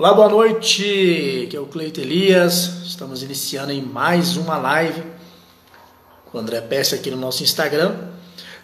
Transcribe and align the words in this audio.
Olá, 0.00 0.14
boa 0.14 0.30
noite. 0.30 1.44
Aqui 1.44 1.54
é 1.54 1.60
o 1.60 1.66
Cleito 1.66 2.00
Elias. 2.00 2.86
Estamos 2.86 3.22
iniciando 3.22 3.70
em 3.70 3.82
mais 3.82 4.34
uma 4.34 4.56
live 4.56 5.02
com 6.24 6.38
o 6.38 6.40
André 6.40 6.58
Pesce 6.62 6.94
aqui 6.94 7.10
no 7.10 7.18
nosso 7.18 7.42
Instagram. 7.42 8.08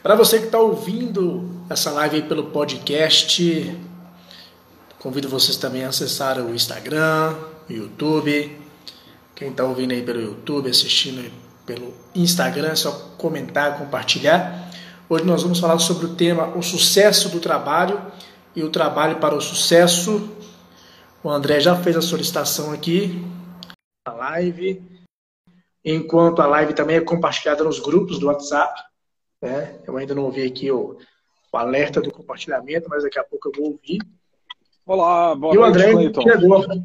Para 0.02 0.14
você 0.14 0.38
que 0.38 0.46
está 0.46 0.58
ouvindo 0.58 1.60
essa 1.68 1.90
live 1.90 2.22
pelo 2.22 2.44
podcast, 2.44 3.78
convido 4.98 5.28
vocês 5.28 5.58
também 5.58 5.84
a 5.84 5.90
acessar 5.90 6.38
o 6.38 6.54
Instagram, 6.54 7.34
o 7.68 7.72
YouTube. 7.74 8.58
Quem 9.34 9.50
está 9.50 9.62
ouvindo 9.62 9.92
aí 9.92 10.00
pelo 10.00 10.22
YouTube, 10.22 10.70
assistindo 10.70 11.30
pelo 11.66 11.92
Instagram, 12.14 12.68
é 12.68 12.76
só 12.76 12.92
comentar, 13.18 13.76
compartilhar. 13.76 14.70
Hoje 15.06 15.26
nós 15.26 15.42
vamos 15.42 15.60
falar 15.60 15.78
sobre 15.80 16.06
o 16.06 16.14
tema 16.14 16.56
o 16.56 16.62
sucesso 16.62 17.28
do 17.28 17.40
trabalho 17.40 18.00
e 18.54 18.62
o 18.64 18.70
trabalho 18.70 19.16
para 19.16 19.34
o 19.34 19.40
sucesso 19.42 20.30
o 21.26 21.30
André 21.30 21.58
já 21.58 21.74
fez 21.74 21.96
a 21.96 22.00
solicitação 22.00 22.72
aqui 22.72 23.20
na 24.06 24.14
live. 24.14 24.80
Enquanto 25.84 26.40
a 26.40 26.46
live 26.46 26.72
também 26.72 26.96
é 26.96 27.00
compartilhada 27.00 27.64
nos 27.64 27.80
grupos 27.80 28.20
do 28.20 28.28
WhatsApp. 28.28 28.80
Né? 29.42 29.76
Eu 29.84 29.96
ainda 29.96 30.14
não 30.14 30.22
ouvi 30.22 30.46
aqui 30.46 30.70
o, 30.70 30.96
o 31.52 31.56
alerta 31.56 32.00
do 32.00 32.12
compartilhamento, 32.12 32.88
mas 32.88 33.02
daqui 33.02 33.18
a 33.18 33.24
pouco 33.24 33.48
eu 33.48 33.52
vou 33.56 33.72
ouvir. 33.72 33.98
Olá, 34.86 35.34
boa 35.34 35.52
e 35.52 35.56
noite, 35.56 35.66
o 35.66 36.22
André. 36.22 36.84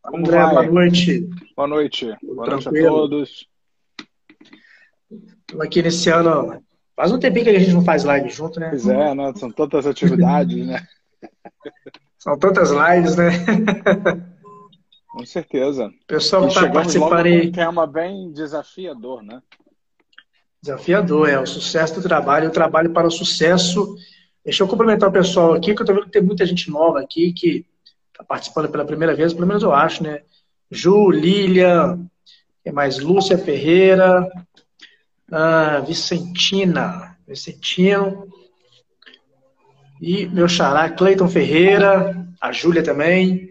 Como 0.00 0.16
André, 0.16 0.38
vai? 0.38 0.52
boa 0.54 0.64
noite. 0.66 1.30
Boa 1.54 1.68
noite. 1.68 2.16
Boa 2.22 2.46
noite 2.48 2.68
a 2.68 2.72
todos. 2.72 3.48
Estamos 5.10 5.66
aqui 5.66 5.82
nesse 5.82 6.08
ano. 6.08 6.64
Faz 6.96 7.12
um 7.12 7.18
tempinho 7.18 7.44
que 7.44 7.50
a 7.50 7.58
gente 7.58 7.74
não 7.74 7.84
faz 7.84 8.04
live 8.04 8.30
junto, 8.30 8.58
né? 8.58 8.70
Pois 8.70 8.88
é, 8.88 9.14
né? 9.14 9.34
São 9.36 9.52
tantas 9.52 9.86
atividades, 9.86 10.66
né? 10.66 10.86
São 12.18 12.38
tantas 12.38 12.70
lives, 12.70 13.16
né? 13.16 13.30
Com 15.08 15.24
certeza. 15.24 15.86
O 15.86 16.06
pessoal 16.06 16.42
que 16.42 16.48
está 16.48 16.70
participando 16.70 17.26
aí. 17.26 17.48
um 17.48 17.52
tema 17.52 17.86
bem 17.86 18.32
desafiador, 18.32 19.22
né? 19.22 19.40
Desafiador, 20.60 21.28
é 21.28 21.38
o 21.38 21.46
sucesso 21.46 21.94
do 21.94 22.02
trabalho, 22.02 22.48
o 22.48 22.52
trabalho 22.52 22.90
para 22.90 23.06
o 23.06 23.10
sucesso. 23.10 23.96
Deixa 24.44 24.62
eu 24.62 24.68
cumprimentar 24.68 25.08
o 25.08 25.12
pessoal 25.12 25.54
aqui, 25.54 25.74
que 25.74 25.82
eu 25.82 25.86
tô 25.86 25.94
vendo 25.94 26.04
que 26.04 26.10
tem 26.10 26.22
muita 26.22 26.44
gente 26.44 26.70
nova 26.70 27.00
aqui 27.00 27.32
que 27.32 27.64
está 28.12 28.24
participando 28.24 28.68
pela 28.68 28.84
primeira 28.84 29.14
vez, 29.14 29.32
pelo 29.32 29.46
menos 29.46 29.62
eu 29.62 29.72
acho, 29.72 30.02
né? 30.02 30.22
Ju, 30.70 31.10
Lilian, 31.10 32.06
tem 32.62 32.72
mais 32.72 32.98
Lúcia 32.98 33.38
Ferreira, 33.38 34.28
ah, 35.30 35.80
Vicentina, 35.80 37.16
Vicentino, 37.26 38.28
e 40.00 40.26
meu 40.26 40.48
xará, 40.48 40.90
Cleiton 40.90 41.28
Ferreira, 41.28 42.26
a 42.40 42.52
Júlia 42.52 42.82
também. 42.82 43.50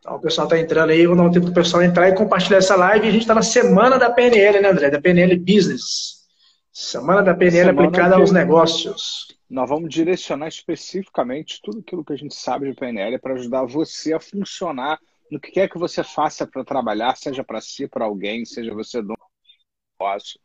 Então 0.00 0.16
o 0.16 0.20
pessoal 0.20 0.46
está 0.46 0.58
entrando 0.58 0.90
aí, 0.90 1.06
vou 1.06 1.16
dar 1.16 1.24
um 1.24 1.30
tempo 1.30 1.46
para 1.46 1.52
o 1.52 1.54
pessoal 1.54 1.82
entrar 1.82 2.08
e 2.08 2.14
compartilhar 2.14 2.58
essa 2.58 2.76
live. 2.76 3.06
E 3.06 3.08
a 3.08 3.12
gente 3.12 3.22
está 3.22 3.34
na 3.34 3.42
semana 3.42 3.98
da 3.98 4.10
PNL, 4.10 4.60
né, 4.60 4.70
André? 4.70 4.90
Da 4.90 5.00
PNL 5.00 5.36
Business. 5.38 6.26
Semana 6.72 7.22
da 7.22 7.34
PNL 7.34 7.66
Semana 7.66 7.88
aplicada 7.88 8.14
que- 8.14 8.20
aos 8.20 8.32
negócios. 8.32 9.28
Nós 9.50 9.68
vamos 9.68 9.88
direcionar 9.90 10.48
especificamente 10.48 11.60
tudo 11.62 11.80
aquilo 11.80 12.04
que 12.04 12.12
a 12.12 12.16
gente 12.16 12.34
sabe 12.34 12.70
de 12.70 12.76
PNL 12.76 13.18
para 13.18 13.34
ajudar 13.34 13.64
você 13.64 14.12
a 14.12 14.20
funcionar 14.20 14.98
no 15.30 15.40
que 15.40 15.50
quer 15.50 15.68
que 15.68 15.78
você 15.78 16.04
faça 16.04 16.46
para 16.46 16.64
trabalhar, 16.64 17.16
seja 17.16 17.42
para 17.42 17.60
si, 17.60 17.88
para 17.88 18.04
alguém, 18.04 18.44
seja 18.44 18.72
você 18.74 19.00
dono 19.02 19.16
do 19.16 20.04
negócio. 20.04 20.38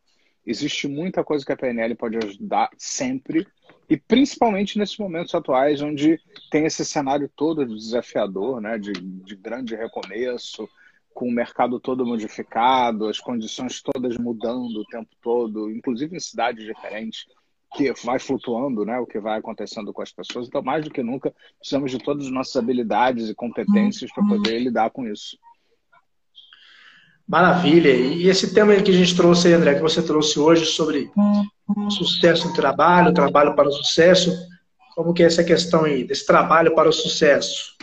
Existe 0.45 0.88
muita 0.88 1.23
coisa 1.23 1.45
que 1.45 1.52
a 1.52 1.58
PNL 1.58 1.95
pode 1.95 2.17
ajudar 2.17 2.69
sempre, 2.77 3.47
e 3.89 3.97
principalmente 3.97 4.77
nesses 4.77 4.97
momentos 4.97 5.33
atuais, 5.33 5.81
onde 5.81 6.19
tem 6.52 6.66
esse 6.66 6.83
cenário 6.83 7.30
todo 7.35 7.66
desafiador, 7.66 8.59
né, 8.59 8.77
de, 8.77 8.91
de 8.91 9.35
grande 9.35 9.75
recomeço, 9.75 10.67
com 11.13 11.27
o 11.27 11.31
mercado 11.31 11.80
todo 11.80 12.05
modificado, 12.05 13.08
as 13.08 13.19
condições 13.19 13.81
todas 13.81 14.18
mudando 14.18 14.78
o 14.78 14.85
tempo 14.85 15.09
todo, 15.22 15.69
inclusive 15.69 16.16
em 16.16 16.19
cidades 16.19 16.66
diferentes, 16.66 17.25
que 17.75 17.91
vai 18.03 18.19
flutuando, 18.19 18.85
né, 18.85 19.00
o 19.00 19.06
que 19.06 19.19
vai 19.19 19.39
acontecendo 19.39 19.94
com 19.94 20.01
as 20.01 20.12
pessoas. 20.12 20.47
Então, 20.47 20.62
mais 20.62 20.84
do 20.84 20.91
que 20.91 21.01
nunca, 21.01 21.34
precisamos 21.57 21.91
de 21.91 21.97
todas 21.97 22.25
as 22.25 22.31
nossas 22.31 22.56
habilidades 22.56 23.29
e 23.29 23.35
competências 23.35 24.12
para 24.12 24.25
poder 24.25 24.59
lidar 24.59 24.89
com 24.91 25.07
isso. 25.07 25.38
Maravilha. 27.28 27.89
E 27.89 28.28
esse 28.28 28.53
tema 28.53 28.75
que 28.75 28.91
a 28.91 28.94
gente 28.94 29.16
trouxe 29.16 29.47
aí, 29.47 29.53
André, 29.53 29.75
que 29.75 29.81
você 29.81 30.01
trouxe 30.01 30.39
hoje 30.39 30.66
sobre 30.66 31.09
sucesso 31.89 32.47
no 32.47 32.53
trabalho, 32.53 33.13
trabalho 33.13 33.56
para 33.56 33.69
o 33.69 33.72
sucesso. 33.72 34.31
Como 34.95 35.13
que 35.13 35.23
é 35.23 35.25
essa 35.25 35.44
questão 35.44 35.85
aí, 35.85 36.03
desse 36.03 36.25
trabalho 36.25 36.75
para 36.75 36.89
o 36.89 36.94
sucesso? 36.94 37.75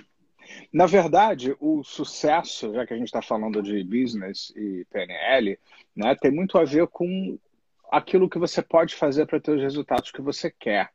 Na 0.73 0.87
verdade, 0.87 1.57
o 1.59 1.83
sucesso, 1.83 2.73
já 2.73 2.87
que 2.87 2.95
a 2.95 2.97
gente 2.97 3.09
está 3.09 3.21
falando 3.21 3.61
de 3.61 3.83
business 3.83 4.53
e 4.55 4.87
PNL, 4.93 5.59
né, 5.97 6.15
tem 6.15 6.31
muito 6.31 6.57
a 6.57 6.65
ver 6.65 6.87
com 6.87 7.37
aquilo 7.91 8.29
que 8.29 8.39
você 8.39 8.63
pode 8.63 8.95
fazer 8.95 9.27
para 9.27 9.41
ter 9.41 9.51
os 9.51 9.61
resultados 9.61 10.13
que 10.13 10.23
você 10.23 10.49
quer. 10.49 10.91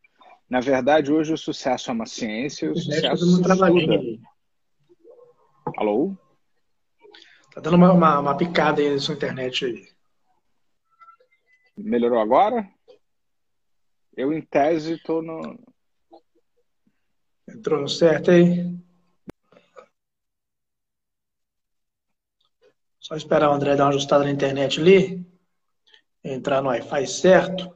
Na 0.50 0.62
verdade, 0.62 1.12
hoje 1.12 1.34
o 1.34 1.38
sucesso 1.38 1.90
é 1.90 1.94
uma 1.94 2.06
ciência 2.06 2.68
e 2.68 2.70
o 2.70 2.78
sucesso 2.78 3.26
mundo 3.26 3.44
se 3.44 3.52
estuda. 3.52 4.20
Alô? 5.78 6.16
Tá 7.56 7.62
dando 7.62 7.78
uma, 7.78 7.94
uma, 7.94 8.20
uma 8.20 8.38
picada 8.38 8.82
aí 8.82 8.90
na 8.90 9.00
sua 9.00 9.16
internet 9.16 9.64
aí. 9.64 9.88
Melhorou 11.78 12.20
agora? 12.20 12.70
Eu, 14.16 14.34
em 14.34 14.42
tese, 14.42 14.96
estou 14.96 15.22
no. 15.22 15.58
Entrou 17.48 17.80
no 17.80 17.88
certo 17.88 18.32
aí? 18.32 18.78
Só 23.00 23.16
esperar 23.16 23.50
o 23.50 23.54
André 23.54 23.78
dar 23.78 23.86
uma 23.86 23.92
ajustada 23.92 24.26
na 24.26 24.32
internet 24.32 24.82
ali. 24.82 25.26
Entrar 26.22 26.62
no 26.62 26.68
Wi-Fi 26.68 27.08
certo. 27.08 27.74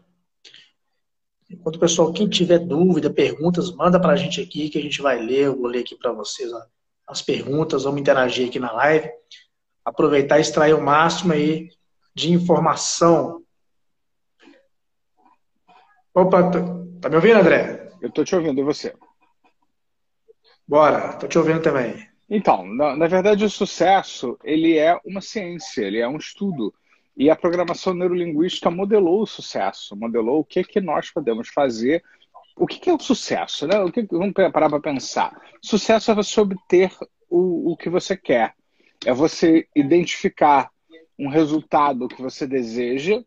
Enquanto 1.49 1.77
o 1.77 1.79
pessoal, 1.79 2.11
quem 2.11 2.27
tiver 2.27 2.59
dúvida, 2.59 3.09
perguntas, 3.09 3.71
manda 3.71 3.97
pra 3.97 4.17
gente 4.17 4.41
aqui 4.41 4.69
que 4.69 4.77
a 4.77 4.81
gente 4.81 5.01
vai 5.01 5.21
ler. 5.21 5.45
Eu 5.45 5.55
vou 5.55 5.67
ler 5.67 5.79
aqui 5.79 5.95
para 5.95 6.11
vocês 6.11 6.51
ó, 6.51 6.61
as 7.07 7.21
perguntas, 7.21 7.85
vamos 7.85 8.01
interagir 8.01 8.49
aqui 8.49 8.59
na 8.59 8.73
live. 8.73 9.09
Aproveitar 9.89 10.37
e 10.37 10.41
extrair 10.41 10.75
o 10.75 10.81
máximo 10.81 11.33
aí 11.33 11.71
de 12.13 12.31
informação. 12.31 13.43
Opa, 16.13 16.51
tá, 17.01 17.09
me 17.09 17.15
ouvindo, 17.15 17.39
André? 17.39 17.89
Eu 17.99 18.09
estou 18.09 18.23
te 18.23 18.35
ouvindo, 18.35 18.59
e 18.59 18.63
você? 18.63 18.95
Bora, 20.67 21.13
tô 21.13 21.27
te 21.27 21.39
ouvindo 21.39 21.59
também. 21.61 22.07
Então, 22.29 22.63
na, 22.63 22.95
na 22.95 23.07
verdade, 23.07 23.43
o 23.43 23.49
sucesso 23.49 24.37
ele 24.43 24.77
é 24.77 24.95
uma 25.03 25.21
ciência, 25.21 25.81
ele 25.81 25.97
é 25.97 26.07
um 26.07 26.17
estudo. 26.17 26.71
E 27.17 27.27
a 27.31 27.35
programação 27.35 27.95
neurolinguística 27.95 28.69
modelou 28.69 29.23
o 29.23 29.27
sucesso, 29.27 29.95
modelou 29.95 30.41
o 30.41 30.45
que, 30.45 30.63
que 30.63 30.79
nós 30.79 31.09
podemos 31.09 31.49
fazer. 31.49 32.03
O 32.55 32.67
que, 32.67 32.77
que 32.77 32.91
é 32.91 32.93
o 32.93 32.99
sucesso? 32.99 33.65
Né? 33.65 33.79
O 33.79 33.91
que, 33.91 34.03
vamos 34.03 34.33
parar 34.33 34.69
para 34.69 34.79
pensar. 34.79 35.35
Sucesso 35.63 36.11
é 36.11 36.13
você 36.13 36.39
obter 36.39 36.95
o, 37.27 37.71
o 37.71 37.75
que 37.75 37.89
você 37.89 38.15
quer. 38.15 38.53
É 39.05 39.13
você 39.13 39.67
identificar 39.75 40.69
um 41.17 41.27
resultado 41.27 42.07
que 42.07 42.21
você 42.21 42.47
deseja 42.47 43.21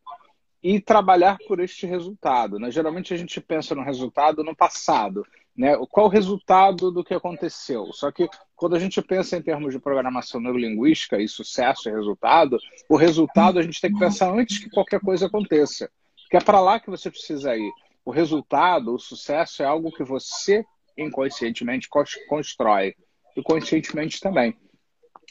e 0.63 0.81
trabalhar 0.81 1.39
por 1.47 1.61
este 1.61 1.87
resultado. 1.87 2.59
Né? 2.59 2.71
Geralmente 2.71 3.13
a 3.13 3.17
gente 3.17 3.41
pensa 3.41 3.75
no 3.75 3.83
resultado 3.83 4.45
no 4.45 4.55
passado. 4.55 5.27
Né? 5.57 5.77
Qual 5.91 6.07
o 6.07 6.11
resultado 6.11 6.91
do 6.91 7.05
que 7.05 7.13
aconteceu? 7.13 7.93
Só 7.93 8.11
que 8.11 8.29
quando 8.55 8.77
a 8.77 8.79
gente 8.79 9.03
pensa 9.03 9.37
em 9.37 9.43
termos 9.43 9.73
de 9.73 9.81
programação 9.81 10.41
neurolinguística 10.41 11.21
e 11.21 11.29
sucesso 11.29 11.89
e 11.89 11.93
resultado, 11.93 12.59
o 12.89 12.97
resultado 12.97 13.59
a 13.59 13.63
gente 13.63 13.81
tem 13.81 13.93
que 13.93 13.99
pensar 13.99 14.33
antes 14.33 14.59
que 14.59 14.71
qualquer 14.71 15.01
coisa 15.01 15.27
aconteça. 15.27 15.91
Porque 16.23 16.37
é 16.37 16.41
para 16.41 16.61
lá 16.61 16.79
que 16.79 16.89
você 16.89 17.11
precisa 17.11 17.57
ir. 17.57 17.73
O 18.05 18.11
resultado, 18.11 18.95
o 18.95 18.99
sucesso 18.99 19.63
é 19.63 19.67
algo 19.67 19.93
que 19.93 20.05
você 20.05 20.65
inconscientemente 20.97 21.89
constrói 22.29 22.95
e 23.37 23.43
conscientemente 23.43 24.21
também. 24.21 24.57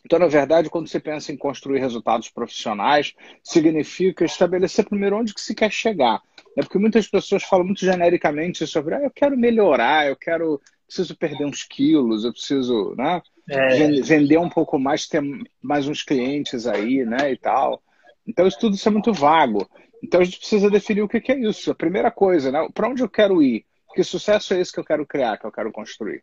Então, 0.06 0.20
na 0.20 0.28
verdade, 0.28 0.70
quando 0.70 0.88
você 0.88 1.00
pensa 1.00 1.32
em 1.32 1.38
construir 1.38 1.80
resultados 1.80 2.30
profissionais, 2.30 3.14
significa 3.44 4.26
estabelecer 4.26 4.86
primeiro 4.86 5.18
onde 5.18 5.34
que 5.34 5.42
se 5.42 5.56
quer 5.56 5.72
chegar. 5.72 6.22
É 6.58 6.62
porque 6.62 6.78
muitas 6.80 7.08
pessoas 7.08 7.44
falam 7.44 7.66
muito 7.66 7.86
genericamente 7.86 8.66
sobre 8.68 8.96
ah, 8.96 9.02
eu 9.04 9.12
quero 9.12 9.38
melhorar, 9.38 10.08
eu 10.08 10.16
quero 10.16 10.62
preciso 10.88 11.16
perder 11.16 11.46
uns 11.46 11.64
quilos, 11.64 12.26
eu 12.26 12.34
preciso 12.34 12.94
né, 12.98 13.22
É, 13.50 14.02
vender 14.02 14.38
um 14.38 14.50
pouco 14.50 14.78
mais, 14.80 15.08
ter 15.08 15.22
mais 15.62 15.88
uns 15.88 16.04
clientes 16.04 16.68
aí, 16.68 17.06
né, 17.06 17.32
e 17.32 17.38
tal. 17.38 17.82
Então, 18.28 18.48
isso 18.48 18.60
tudo 18.60 18.76
isso 18.76 18.88
é 18.88 18.92
muito 18.92 19.14
vago. 19.14 19.70
Então, 20.04 20.22
a 20.22 20.24
gente 20.24 20.40
precisa 20.40 20.70
definir 20.70 21.02
o 21.04 21.08
que 21.08 21.22
que 21.22 21.32
é 21.32 21.40
isso. 21.40 21.72
A 21.72 21.76
primeira 21.76 22.12
coisa, 22.12 22.52
né, 22.52 22.68
para 22.74 22.90
onde 22.90 23.02
eu 23.04 23.10
quero 23.10 23.42
ir? 23.42 23.66
Que 23.94 24.04
sucesso 24.04 24.54
é 24.54 24.60
esse 24.62 24.72
que 24.72 24.80
eu 24.80 24.86
quero 24.86 25.06
criar, 25.06 25.38
que 25.38 25.46
eu 25.46 25.52
quero 25.52 25.72
construir? 25.72 26.22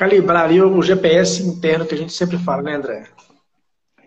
Calibrar 0.00 0.44
ali 0.44 0.62
o 0.62 0.80
GPS 0.80 1.46
interno 1.46 1.84
que 1.84 1.94
a 1.94 1.98
gente 1.98 2.14
sempre 2.14 2.38
fala, 2.38 2.62
né, 2.62 2.74
André? 2.74 3.04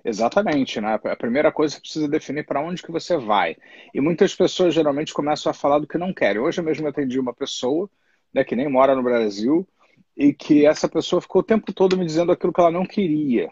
Exatamente, 0.04 0.82
né? 0.82 1.00
A 1.04 1.16
primeira 1.16 1.52
coisa 1.52 1.76
que 1.76 1.82
precisa 1.82 2.08
definir 2.08 2.48
para 2.48 2.60
onde 2.60 2.82
que 2.82 2.92
você 2.92 3.16
vai. 3.16 3.56
E 3.94 4.02
muitas 4.02 4.34
pessoas 4.34 4.74
geralmente 4.74 5.14
começam 5.14 5.52
a 5.52 5.54
falar 5.54 5.78
do 5.78 5.86
que 5.86 6.00
não 6.00 6.12
querem. 6.12 6.42
Hoje 6.42 6.64
mesmo 6.64 6.88
eu 6.88 6.90
atendi 6.90 7.20
uma 7.20 7.32
pessoa, 7.32 7.88
né, 8.34 8.44
que 8.44 8.56
nem 8.56 8.68
mora 8.68 8.96
no 8.96 9.04
Brasil, 9.04 9.68
e 10.18 10.34
que 10.34 10.66
essa 10.66 10.90
pessoa 10.90 11.22
ficou 11.22 11.42
o 11.42 11.46
tempo 11.46 11.72
todo 11.72 11.96
me 11.96 12.08
dizendo 12.08 12.32
aquilo 12.32 12.52
que 12.52 12.60
ela 12.60 12.72
não 12.72 12.88
queria. 12.88 13.52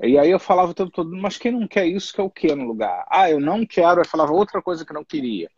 E 0.00 0.16
aí 0.16 0.30
eu 0.30 0.38
falava 0.38 0.70
o 0.70 0.74
tempo 0.74 0.92
todo, 0.92 1.10
mas 1.10 1.38
quem 1.38 1.50
não 1.50 1.66
quer 1.66 1.86
isso 1.86 2.14
quer 2.14 2.22
o 2.22 2.30
quê 2.30 2.54
no 2.54 2.68
lugar? 2.68 3.04
Ah, 3.10 3.28
eu 3.28 3.40
não 3.40 3.66
quero, 3.66 4.00
aí 4.00 4.06
falava 4.06 4.32
outra 4.32 4.62
coisa 4.62 4.86
que 4.86 4.94
não 4.94 5.04
queria. 5.04 5.50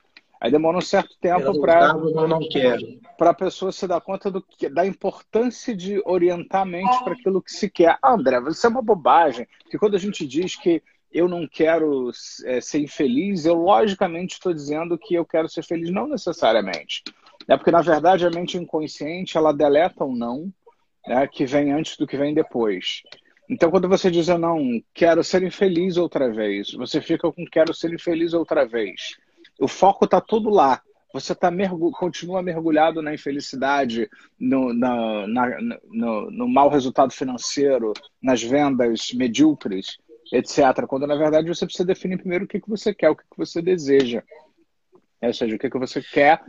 Aí 0.44 0.50
demora 0.50 0.76
um 0.76 0.82
certo 0.82 1.17
tempo 1.19 1.58
para 1.62 1.94
para 3.17 3.31
a 3.31 3.35
pessoa 3.35 3.73
se 3.73 3.88
dar 3.88 3.99
conta 4.02 4.31
do 4.31 4.43
que, 4.43 4.69
da 4.69 4.85
importância 4.87 5.75
de 5.75 6.02
orientar 6.05 6.61
a 6.61 6.67
mente 6.67 7.02
para 7.02 7.14
aquilo 7.14 7.41
que 7.41 7.50
se 7.50 7.70
quer. 7.70 7.96
Ah, 8.02 8.12
André, 8.12 8.38
isso 8.50 8.67
é 8.67 8.69
uma 8.69 8.82
bobagem, 8.82 9.49
porque 9.62 9.79
quando 9.79 9.94
a 9.94 9.99
gente 9.99 10.26
diz 10.26 10.55
que 10.55 10.82
eu 11.11 11.29
não 11.29 11.49
quero 11.49 12.11
é, 12.44 12.61
ser 12.61 12.81
infeliz, 12.81 13.46
eu 13.46 13.55
logicamente 13.55 14.35
estou 14.35 14.52
dizendo 14.52 14.99
que 14.99 15.14
eu 15.14 15.25
quero 15.25 15.49
ser 15.49 15.64
feliz, 15.64 15.91
não 15.91 16.06
necessariamente. 16.06 17.02
É 17.49 17.56
porque, 17.56 17.70
na 17.70 17.81
verdade, 17.81 18.26
a 18.26 18.31
mente 18.31 18.58
inconsciente, 18.58 19.38
ela 19.38 19.50
deleta 19.50 20.05
o 20.05 20.14
não, 20.14 20.52
né, 21.06 21.26
que 21.26 21.47
vem 21.47 21.73
antes 21.73 21.97
do 21.97 22.06
que 22.06 22.19
vem 22.19 22.35
depois. 22.35 23.00
Então, 23.49 23.70
quando 23.70 23.88
você 23.88 24.11
diz 24.11 24.29
eu 24.29 24.37
não 24.37 24.79
quero 24.93 25.25
ser 25.25 25.43
infeliz 25.43 25.97
outra 25.97 26.31
vez, 26.31 26.73
você 26.73 27.00
fica 27.00 27.32
com 27.32 27.47
quero 27.47 27.73
ser 27.73 27.94
infeliz 27.94 28.35
outra 28.35 28.67
vez. 28.67 29.17
O 29.60 29.68
foco 29.68 30.04
está 30.04 30.20
todo 30.20 30.50
lá. 30.50 30.82
Você 31.12 31.34
tá 31.34 31.50
mergu 31.50 31.92
continua 31.92 32.42
mergulhado 32.42 33.00
na 33.00 33.14
infelicidade, 33.14 34.10
no, 34.38 34.74
na, 34.74 35.26
na, 35.28 35.58
no, 35.84 36.30
no 36.30 36.48
mau 36.48 36.68
resultado 36.68 37.12
financeiro, 37.12 37.92
nas 38.20 38.42
vendas 38.42 39.12
medíocres, 39.12 39.98
etc. 40.32 40.86
Quando, 40.88 41.06
na 41.06 41.14
verdade, 41.14 41.48
você 41.48 41.64
precisa 41.64 41.86
definir 41.86 42.18
primeiro 42.18 42.46
o 42.46 42.48
que, 42.48 42.60
que 42.60 42.68
você 42.68 42.92
quer, 42.92 43.10
o 43.10 43.16
que, 43.16 43.22
que 43.22 43.38
você 43.38 43.62
deseja. 43.62 44.24
Ou 45.22 45.32
seja, 45.32 45.54
o 45.54 45.58
que, 45.58 45.70
que 45.70 45.78
você 45.78 46.02
quer 46.02 46.42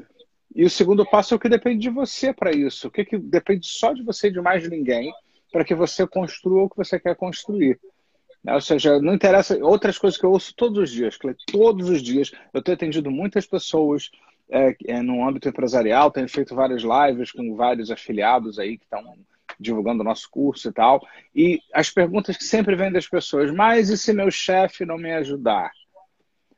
e 0.55 0.63
o 0.63 0.69
segundo 0.69 1.05
passo 1.05 1.33
é 1.33 1.37
o 1.37 1.39
que 1.39 1.49
depende 1.49 1.79
de 1.79 1.89
você 1.89 2.33
para 2.33 2.51
isso. 2.51 2.87
O 2.87 2.91
que, 2.91 3.03
que 3.03 3.17
depende 3.17 3.67
só 3.67 3.91
de 3.91 4.01
você 4.01 4.29
e 4.29 4.31
de 4.31 4.39
mais 4.39 4.67
ninguém 4.69 5.13
para 5.51 5.65
que 5.65 5.75
você 5.75 6.07
construa 6.07 6.63
o 6.63 6.69
que 6.69 6.77
você 6.77 6.97
quer 6.97 7.13
construir. 7.15 7.77
Né? 8.45 8.53
Ou 8.53 8.61
seja, 8.61 8.99
não 8.99 9.15
interessa. 9.15 9.57
Outras 9.65 9.97
coisas 9.97 10.19
que 10.19 10.25
eu 10.25 10.31
ouço 10.31 10.53
todos 10.55 10.77
os 10.77 10.91
dias, 10.91 11.17
todos 11.51 11.89
os 11.89 12.01
dias. 12.01 12.31
Eu 12.53 12.61
tenho 12.61 12.75
atendido 12.75 13.09
muitas 13.09 13.45
pessoas 13.45 14.11
é, 14.49 14.75
é, 14.85 15.01
no 15.01 15.27
âmbito 15.27 15.49
empresarial, 15.49 16.11
tenho 16.11 16.29
feito 16.29 16.53
várias 16.53 16.83
lives 16.83 17.31
com 17.31 17.55
vários 17.55 17.89
afiliados 17.89 18.59
aí 18.59 18.77
que 18.77 18.83
estão 18.83 19.01
divulgando 19.59 20.01
o 20.01 20.05
nosso 20.05 20.29
curso 20.29 20.69
e 20.69 20.71
tal. 20.71 21.01
E 21.33 21.59
as 21.73 21.89
perguntas 21.89 22.37
que 22.37 22.43
sempre 22.43 22.75
vêm 22.75 22.91
das 22.91 23.07
pessoas, 23.07 23.51
mas 23.51 23.89
e 23.89 23.97
se 23.97 24.13
meu 24.13 24.29
chefe 24.29 24.85
não 24.85 24.97
me 24.97 25.11
ajudar? 25.13 25.71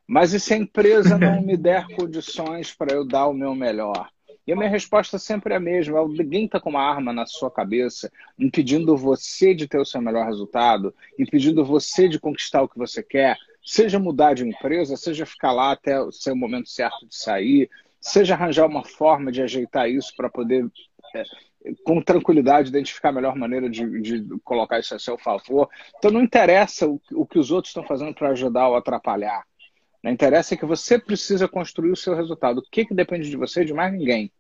Mas 0.06 0.34
e 0.34 0.40
se 0.40 0.54
a 0.54 0.58
empresa 0.58 1.18
não 1.18 1.42
me 1.42 1.56
der 1.56 1.86
condições 1.96 2.74
para 2.74 2.94
eu 2.94 3.06
dar 3.06 3.28
o 3.28 3.34
meu 3.34 3.56
melhor? 3.56 4.10
E 4.48 4.54
a 4.54 4.56
minha 4.56 4.70
resposta 4.70 5.20
sempre 5.20 5.54
é 5.54 5.58
a 5.58 5.60
mesma: 5.60 6.08
ninguém 6.08 6.46
está 6.46 6.58
com 6.58 6.70
uma 6.70 6.82
arma 6.82 7.12
na 7.12 7.26
sua 7.26 7.52
cabeça, 7.52 8.10
impedindo 8.40 8.96
você 8.96 9.54
de 9.54 9.68
ter 9.68 9.78
o 9.78 9.86
seu 9.86 10.02
melhor 10.02 10.26
resultado, 10.26 10.96
impedindo 11.20 11.66
você 11.66 12.08
de 12.08 12.18
conquistar 12.18 12.62
o 12.62 12.70
que 12.70 12.78
você 12.78 13.04
quer, 13.04 13.38
seja 13.62 14.00
mudar 14.00 14.36
de 14.36 14.48
empresa, 14.48 14.96
seja 14.96 15.26
ficar 15.26 15.52
lá 15.52 15.74
até 15.74 16.00
o 16.00 16.14
seu 16.14 16.34
momento 16.34 16.70
certo 16.70 17.06
de 17.06 17.18
sair, 17.18 17.70
seja 18.00 18.36
arranjar 18.36 18.66
uma 18.66 18.86
forma 18.86 19.34
de 19.34 19.42
ajeitar 19.42 19.90
isso 19.90 20.16
para 20.16 20.30
poder, 20.30 20.66
é, 21.14 21.24
com 21.84 22.02
tranquilidade, 22.02 22.70
identificar 22.70 23.10
a 23.10 23.14
melhor 23.14 23.36
maneira 23.36 23.70
de, 23.70 24.02
de, 24.02 24.40
colocar 24.46 24.80
isso 24.80 24.96
a 24.96 25.00
seu 25.00 25.18
favor. 25.18 25.70
Então 25.98 26.10
não 26.10 26.22
interessa 26.22 26.88
o, 26.88 27.02
o 27.12 27.26
que 27.26 27.38
os 27.38 27.52
outros 27.52 27.72
estão 27.72 27.84
fazendo 27.84 28.14
para 28.14 28.30
ajudar 28.30 28.70
ou 28.70 28.78
atrapalhar. 28.78 29.44
Não 30.02 30.10
interessa 30.10 30.54
é 30.54 30.58
que 30.58 30.66
você 30.66 30.98
precisa 30.98 31.50
construir 31.50 31.92
o 31.92 31.98
seu 31.98 32.16
resultado. 32.16 32.60
O 32.60 32.64
que, 32.72 32.86
que 32.86 32.94
depende 32.94 33.30
de 33.30 33.36
você 33.36 33.66
de 33.66 33.74
mais 33.74 33.92
ninguém? 33.92 34.32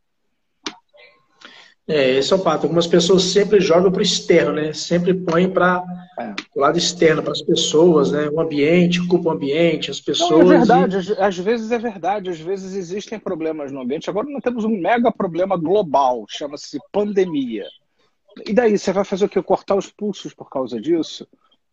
É, 1.88 2.18
esse 2.18 2.34
é 2.34 2.36
o 2.36 2.40
fato. 2.40 2.64
Algumas 2.64 2.86
pessoas 2.86 3.24
sempre 3.24 3.62
jogam 3.62 3.90
para 3.90 4.00
o 4.00 4.04
externo, 4.04 4.52
né? 4.52 4.74
Sempre 4.74 5.14
põem 5.14 5.50
para 5.50 5.82
é. 6.20 6.36
o 6.54 6.60
lado 6.60 6.78
externo, 6.78 7.24
para 7.24 7.32
as 7.32 7.42
pessoas, 7.42 8.12
né? 8.12 8.28
O 8.30 8.42
ambiente, 8.42 9.08
culpa 9.08 9.30
o 9.30 9.32
ambiente, 9.32 9.90
as 9.90 10.02
pessoas. 10.02 10.46
Não, 10.46 10.54
é 10.54 10.58
verdade, 10.58 11.14
e... 11.14 11.22
às 11.22 11.38
vezes 11.38 11.72
é 11.72 11.80
verdade, 11.80 12.30
às 12.30 12.40
vezes 12.40 12.76
existem 12.76 13.18
problemas 13.18 13.72
no 13.72 13.82
ambiente. 13.82 14.10
Agora 14.10 14.30
nós 14.30 14.44
temos 14.44 14.66
um 14.66 14.78
mega 14.82 15.12
problema 15.12 15.56
global, 15.56 16.26
chama-se 16.28 16.78
pandemia. 16.92 17.66
E 18.46 18.54
daí, 18.54 18.78
você 18.78 18.92
vai 18.92 19.06
fazer 19.06 19.26
o 19.26 19.30
quê? 19.30 19.42
Cortar 19.42 19.76
os 19.76 19.90
pulsos 19.90 20.34
por 20.34 20.50
causa 20.50 20.80
disso? 20.82 21.26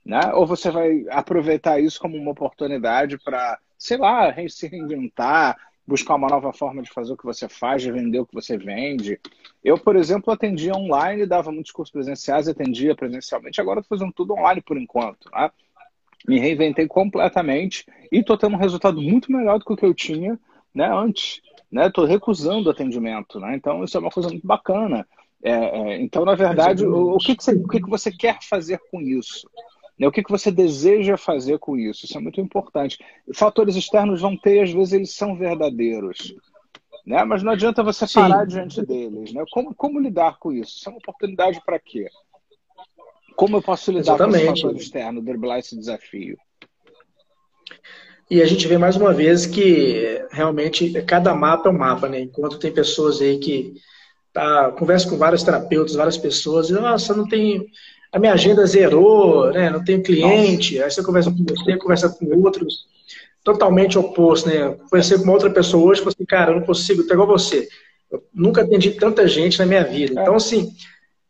Né? 0.06 0.32
Ou 0.34 0.46
você 0.46 0.70
vai 0.70 1.05
aproveitar 1.10 1.81
isso 1.81 1.99
como 1.99 2.17
uma 2.17 2.31
oportunidade 2.31 3.19
para 3.19 3.58
sei 3.84 3.99
lá, 3.99 4.34
se 4.49 4.67
reinventar, 4.67 5.56
buscar 5.86 6.14
uma 6.14 6.28
nova 6.28 6.52
forma 6.52 6.82
de 6.82 6.90
fazer 6.90 7.12
o 7.12 7.16
que 7.16 7.25
você 7.25 7.48
faz, 7.48 7.82
de 7.82 7.92
vender 7.92 8.19
o 8.19 8.26
que 8.26 8.34
você 8.34 8.56
vende. 8.56 9.20
Eu, 9.62 9.78
por 9.78 9.96
exemplo, 9.96 10.32
atendia 10.32 10.75
online, 10.75 11.26
dava 11.26 11.52
muitos 11.52 11.72
cursos 11.72 11.92
presenciais, 11.92 12.48
atendia 12.48 12.94
presencialmente, 12.94 13.60
agora 13.60 13.81
estou 13.81 13.98
fazendo 13.98 14.12
tudo 14.12 14.34
online 14.34 14.62
por 14.62 14.78
enquanto. 14.78 15.31
Né? 15.31 15.50
Me 16.26 16.38
reinventei 16.38 16.86
completamente 16.86 17.86
e 18.10 18.19
estou 18.19 18.38
tendo 18.38 18.54
um 18.54 18.58
resultado 18.58 19.00
muito 19.00 19.31
melhor 19.31 19.58
do 19.58 19.64
que 19.64 19.72
o 19.72 19.76
que 19.76 19.84
eu 19.84 19.94
tinha 19.94 20.38
né, 20.75 20.90
antes. 20.90 21.42
Estou 21.70 22.06
né? 22.06 22.10
recusando 22.10 22.70
atendimento. 22.70 23.38
Né? 23.38 23.54
Então, 23.54 23.84
isso 23.84 23.96
é 23.96 24.00
uma 24.00 24.10
coisa 24.10 24.31
muito 24.31 24.46
bacana. 24.46 25.06
É, 25.42 25.52
é, 25.52 26.00
então, 26.00 26.25
na 26.25 26.34
verdade, 26.34 26.86
o, 26.86 27.14
o, 27.14 27.19
que, 27.19 27.36
que, 27.36 27.44
você, 27.44 27.52
o 27.52 27.69
que, 27.69 27.81
que 27.81 27.90
você 27.90 28.10
quer 28.10 28.38
fazer 28.42 28.81
com 28.90 29.02
isso? 29.02 29.46
Né? 29.99 30.06
O 30.06 30.12
que, 30.12 30.23
que 30.23 30.31
você 30.31 30.50
deseja 30.50 31.17
fazer 31.17 31.58
com 31.58 31.76
isso? 31.76 32.05
Isso 32.05 32.17
é 32.17 32.20
muito 32.20 32.41
importante. 32.41 32.99
Fatores 33.35 33.76
externos 33.76 34.20
vão 34.20 34.37
ter, 34.37 34.62
às 34.62 34.73
vezes 34.73 34.93
eles 34.93 35.14
são 35.14 35.37
verdadeiros. 35.37 36.35
Né? 37.06 37.23
Mas 37.25 37.43
não 37.43 37.52
adianta 37.52 37.82
você 37.82 38.06
parar 38.06 38.43
Sim. 38.43 38.49
diante 38.49 38.85
deles. 38.85 39.32
Né? 39.32 39.44
Como, 39.50 39.75
como 39.75 40.00
lidar 40.00 40.38
com 40.38 40.52
isso? 40.52 40.76
Isso 40.76 40.88
é 40.88 40.93
uma 40.93 40.99
oportunidade 40.99 41.61
para 41.64 41.79
quê? 41.79 42.08
Como 43.37 43.56
eu 43.56 43.62
posso 43.62 43.91
lidar 43.91 44.14
Exatamente. 44.14 44.46
com 44.46 44.52
esse 44.52 44.62
fator 44.62 44.76
externo, 44.76 45.23
driblar 45.23 45.58
esse 45.58 45.76
desafio? 45.76 46.37
E 48.31 48.41
a 48.41 48.46
gente 48.46 48.67
vê 48.67 48.79
mais 48.79 48.96
uma 48.96 49.12
vez 49.12 49.44
que 49.44 50.25
realmente 50.31 50.91
cada 51.02 51.35
mapa 51.35 51.69
é 51.69 51.73
um 51.73 51.76
mapa, 51.76 52.08
né? 52.08 52.20
Enquanto 52.20 52.58
tem 52.58 52.73
pessoas 52.73 53.20
aí 53.20 53.38
que 53.38 53.75
tá, 54.32 54.73
conversa 54.73 55.08
com 55.08 55.17
vários 55.17 55.43
terapeutas, 55.43 55.94
várias 55.94 56.17
pessoas, 56.17 56.70
e 56.70 56.73
nossa, 56.73 57.14
não 57.14 57.29
tem 57.29 57.67
a 58.14 58.19
minha 58.20 58.32
agenda 58.32 58.64
zerou, 58.64 59.50
né? 59.52 59.69
Não 59.69 59.82
tenho 59.82 60.00
cliente. 60.00 60.75
Nossa. 60.75 60.84
Aí 60.84 60.90
você 60.93 61.02
conversa 61.02 61.32
com 61.32 61.44
você, 61.44 61.76
conversa 61.76 62.08
com 62.08 62.26
outros. 62.44 62.87
Totalmente 63.43 63.99
oposto, 63.99 64.49
né? 64.49 64.76
Conversei 64.88 65.19
com 65.19 65.25
uma 65.25 65.32
outra 65.32 65.50
pessoa 65.50 65.84
hoje 65.84 66.00
e 66.00 66.05
falei 66.05 66.14
assim, 66.16 66.25
cara, 66.25 66.52
eu 66.52 66.61
não 66.61 66.64
consigo, 66.64 67.05
tô 67.05 67.12
igual 67.12 67.26
você. 67.26 67.69
Eu 68.08 68.22
nunca 68.32 68.62
atendi 68.62 68.93
tanta 68.93 69.26
gente 69.26 69.58
na 69.58 69.66
minha 69.66 69.82
vida. 69.82 70.22
Então, 70.22 70.37
assim, 70.37 70.72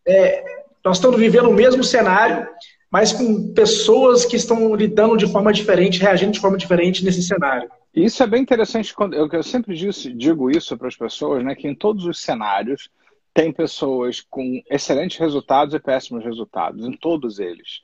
é, 0.07 0.45
nós 0.85 0.99
estamos 0.99 1.19
vivendo 1.19 1.49
o 1.49 1.55
mesmo 1.55 1.83
cenário, 1.83 2.47
mas 2.91 3.15
com 3.15 3.55
pessoas 3.55 4.27
que 4.27 4.37
estão 4.37 4.75
lidando 4.75 5.17
de 5.17 5.27
forma 5.27 5.55
diferente, 5.55 6.03
reagindo 6.03 6.33
de 6.33 6.41
forma 6.41 6.59
diferente 6.59 7.03
nesse 7.03 7.23
cenário. 7.23 7.71
Isso 7.95 8.23
é 8.23 8.27
bem 8.27 8.43
interessante, 8.43 8.93
quando 8.93 9.15
eu, 9.15 9.27
eu 9.33 9.43
sempre 9.43 9.75
digo 9.75 10.51
isso 10.51 10.77
para 10.77 10.89
as 10.89 10.97
pessoas, 10.97 11.43
né, 11.43 11.55
que 11.55 11.67
em 11.67 11.75
todos 11.75 12.05
os 12.05 12.21
cenários 12.21 12.91
tem 13.35 13.53
pessoas 13.53 14.21
com 14.31 14.63
excelentes 14.71 15.19
resultados 15.19 15.75
e 15.75 15.81
péssimos 15.81 16.25
resultados, 16.25 16.87
em 16.87 16.93
todos 16.93 17.41
eles. 17.41 17.83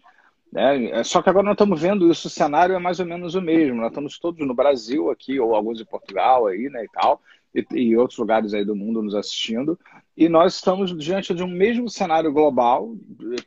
Né? 0.52 1.02
Só 1.02 1.20
que 1.20 1.28
agora 1.28 1.44
nós 1.44 1.54
estamos 1.54 1.80
vendo 1.80 2.08
isso, 2.08 2.28
o 2.28 2.30
cenário 2.30 2.76
é 2.76 2.78
mais 2.78 3.00
ou 3.00 3.06
menos 3.06 3.34
o 3.34 3.42
mesmo. 3.42 3.80
Nós 3.80 3.90
estamos 3.90 4.16
todos 4.18 4.46
no 4.46 4.54
Brasil 4.54 5.10
aqui, 5.10 5.40
ou 5.40 5.54
alguns 5.54 5.80
em 5.80 5.84
Portugal 5.84 6.46
aí, 6.46 6.68
né, 6.70 6.84
e 6.84 6.88
tal, 6.88 7.20
e, 7.52 7.66
e 7.72 7.96
outros 7.96 8.18
lugares 8.18 8.54
aí 8.54 8.64
do 8.64 8.76
mundo 8.76 9.02
nos 9.02 9.14
assistindo. 9.16 9.76
E 10.16 10.28
nós 10.28 10.54
estamos 10.54 10.96
diante 10.96 11.34
de 11.34 11.42
um 11.42 11.48
mesmo 11.48 11.88
cenário 11.88 12.32
global, 12.32 12.94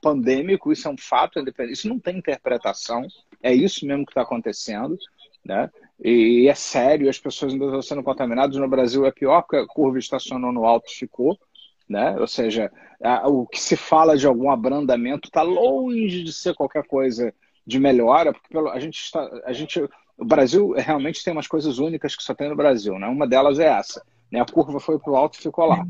pandêmico, 0.01 0.73
isso 0.73 0.89
é 0.89 0.91
um 0.91 0.97
fato, 0.97 1.41
isso 1.69 1.87
não 1.87 1.99
tem 1.99 2.17
interpretação, 2.17 3.07
é 3.41 3.53
isso 3.53 3.85
mesmo 3.85 4.05
que 4.05 4.11
está 4.11 4.23
acontecendo, 4.23 4.97
né? 5.45 5.69
E 6.03 6.49
é 6.49 6.55
sério, 6.55 7.09
as 7.09 7.19
pessoas 7.19 7.53
ainda 7.53 7.65
estão 7.65 7.81
sendo 7.81 8.03
contaminadas. 8.03 8.57
No 8.57 8.67
Brasil 8.67 9.05
é 9.05 9.11
pior, 9.11 9.41
porque 9.41 9.55
a 9.55 9.67
curva 9.67 9.99
estacionou 9.99 10.51
no 10.51 10.65
alto 10.65 10.89
ficou 10.89 11.37
né? 11.87 12.15
Ou 12.19 12.27
seja, 12.27 12.71
a, 13.03 13.27
o 13.27 13.45
que 13.45 13.59
se 13.59 13.75
fala 13.75 14.17
de 14.17 14.25
algum 14.27 14.49
abrandamento 14.49 15.27
está 15.27 15.41
longe 15.41 16.23
de 16.23 16.33
ser 16.33 16.53
qualquer 16.55 16.85
coisa 16.85 17.33
de 17.65 17.79
melhora, 17.79 18.33
porque 18.33 18.49
pelo, 18.49 18.69
a 18.69 18.79
gente 18.79 18.99
está, 18.99 19.29
a 19.45 19.53
gente, 19.53 19.81
o 20.17 20.25
Brasil 20.25 20.71
realmente 20.71 21.23
tem 21.23 21.33
umas 21.33 21.47
coisas 21.47 21.79
únicas 21.79 22.15
que 22.15 22.23
só 22.23 22.33
tem 22.33 22.49
no 22.49 22.55
Brasil, 22.55 22.97
né? 22.99 23.07
Uma 23.07 23.27
delas 23.27 23.59
é 23.59 23.67
essa, 23.67 24.03
né? 24.31 24.41
A 24.41 24.45
curva 24.45 24.79
foi 24.79 24.99
para 24.99 25.11
o 25.11 25.15
alto 25.15 25.37
e 25.37 25.41
ficou 25.41 25.65
lá, 25.65 25.85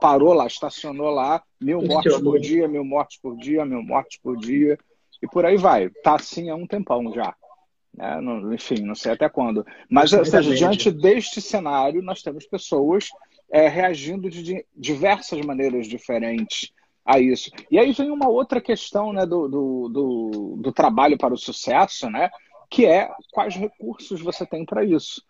parou 0.00 0.32
lá, 0.32 0.46
estacionou 0.46 1.10
lá, 1.10 1.42
mil 1.60 1.82
mortes 1.82 2.18
por 2.18 2.38
dia, 2.38 2.68
mil 2.68 2.84
mortes 2.84 3.18
por 3.20 3.36
dia, 3.36 3.64
mil 3.64 3.82
mortes 3.82 4.18
por 4.22 4.36
dia 4.36 4.78
e 5.22 5.26
por 5.26 5.44
aí 5.44 5.56
vai. 5.56 5.88
Tá 6.02 6.16
assim 6.16 6.50
há 6.50 6.54
um 6.54 6.66
tempão 6.66 7.12
já. 7.12 7.34
Né? 7.94 8.18
enfim, 8.54 8.82
não 8.82 8.94
sei 8.94 9.12
até 9.12 9.28
quando. 9.28 9.66
Mas, 9.88 10.12
ou 10.12 10.24
seja, 10.24 10.54
diante 10.54 10.90
deste 10.90 11.40
cenário, 11.40 12.02
nós 12.02 12.22
temos 12.22 12.46
pessoas 12.46 13.08
é, 13.52 13.68
reagindo 13.68 14.28
de 14.30 14.64
diversas 14.74 15.40
maneiras 15.44 15.86
diferentes 15.86 16.72
a 17.04 17.20
isso. 17.20 17.50
E 17.70 17.78
aí 17.78 17.92
vem 17.92 18.10
uma 18.10 18.28
outra 18.28 18.60
questão 18.60 19.12
né, 19.12 19.26
do, 19.26 19.46
do, 19.48 19.88
do, 19.88 20.56
do 20.58 20.72
trabalho 20.72 21.18
para 21.18 21.34
o 21.34 21.38
sucesso, 21.38 22.08
né, 22.10 22.30
que 22.70 22.86
é 22.86 23.10
quais 23.30 23.54
recursos 23.54 24.20
você 24.20 24.46
tem 24.46 24.64
para 24.64 24.84
isso. 24.84 25.22